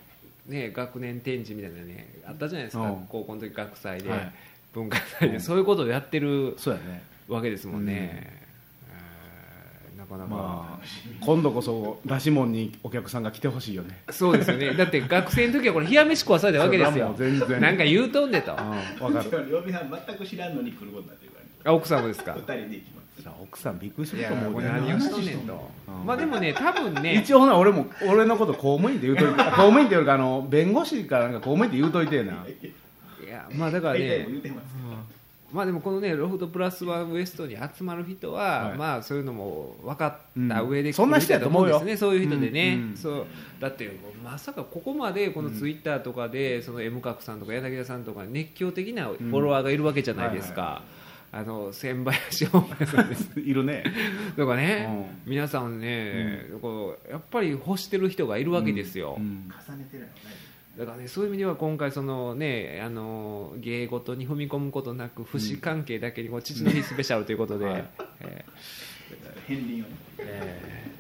[0.47, 3.07] ね、学年展示みたいなねあったじゃないですか、うん。
[3.09, 4.33] 高校の時学祭で、はい。
[4.73, 5.41] 文化祭で、うん。
[5.41, 7.03] そういうことをやってるそうやね。
[7.29, 7.93] わけですもんね、
[8.25, 8.49] えー
[9.99, 10.87] なかなか、まあ
[11.21, 14.01] 今度こそ出し物にお客さんが来てほしいよね。
[14.11, 14.73] そうですよね。
[14.75, 17.15] だって学生の時はこれ冷や飯食わされたわけですよ。
[17.19, 17.61] 全然。
[17.61, 18.53] なんか言うとんでと。
[18.53, 19.65] うんわかる。
[20.07, 21.51] 全く知らんのに来ることになってるからね。
[21.65, 22.33] あ奥さんもですか？
[22.35, 23.08] 二人で行きます
[23.43, 24.69] 奥さんびっくりすると思うで。
[24.69, 26.07] 何をしとんねんとうん。
[26.07, 27.15] まあでもね多分ね。
[27.15, 29.35] 一応ほな俺も俺のこと公務員って言うといて。
[29.45, 32.33] 公務員っていうかあの弁護士かなんか公務員って言うといてえな。
[32.33, 34.27] いやまあだからね
[35.53, 38.79] まあでもこのねロフトプラスワンウエストに集まる人は、はい。
[38.79, 40.95] まあそういうのも分かった上でうん。
[40.95, 42.91] そんな人やと思うんですねそういう人でね、うん。
[42.91, 42.97] うん。
[42.97, 43.27] そう。
[43.59, 43.91] だって
[44.23, 50.83] まさかここまでこのツイッターとかで、その M 角さんとか柳田さんとか熱狂的なフォロワーがいるわけじゃないですか、
[51.31, 53.31] あの千林本村さんです。
[53.41, 53.85] いるね。
[54.37, 59.51] とかね、皆さんね、こうやっぱり欲してる人がいるわけですよ、うん。
[59.69, 60.13] 重ねてるのね。
[60.79, 67.85] だからねそういう意味では今回そのねあの芸事に踏み込むことなく不死関係だけにこう父の日スペシャルということで、
[68.21, 68.45] え
[69.49, 69.85] 片鱗をね。
[69.85, 69.87] ー
[70.21, 70.98] えー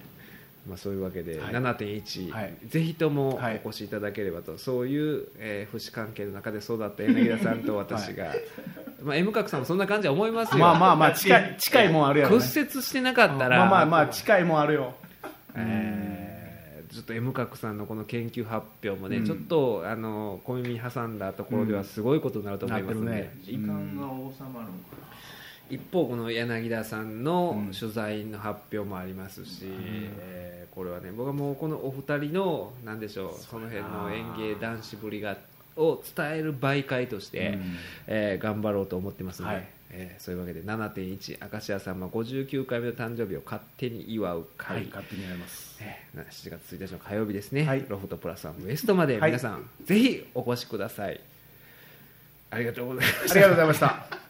[0.69, 1.53] まあ、そういうわけで、はい。
[1.55, 2.55] 7.1、はい。
[2.66, 3.61] ぜひともはい。
[3.64, 8.35] お越しいただければと、そういう、えー、不死関係の中で育った柳田さんと私が、
[9.03, 14.95] まあ、M 角さんもそんな感じは思いますよ、まあまあまあ近い近いもんあるやろ、ね、屈折してなかったら、まあまあまあ近いもんあるよ。
[15.55, 16.19] えー
[16.89, 19.27] ちょっと M 角さんのこの研究発表もね、うん。
[19.27, 25.08] ちょっとあの小耳挟んだところではすごいことになると思いますので、なってるね時間が収まるのか
[25.71, 27.73] 一方この柳田さんのうん。
[27.73, 35.37] 取材の発表もありますし、えーこれはね僕はもうこのお二人のなんでしょうその辺の演芸男子ぶりが
[35.77, 37.77] を伝える媒介として、うん。
[38.07, 39.69] えー頑張ろうと思ってますので、はい。
[39.91, 45.79] えーそういうわけで7.1明石家さんま59回目の誕生日を勝手に祝うは会、い勝手にやります。
[45.81, 47.85] えー7月1日の火曜日ですね、はい。
[47.89, 49.31] ロフトプラスワンウエストまではい。
[49.31, 51.21] 皆さん、ぜひお越しください。
[52.51, 53.33] ありがとうございました。
[53.33, 54.28] ありがとうございました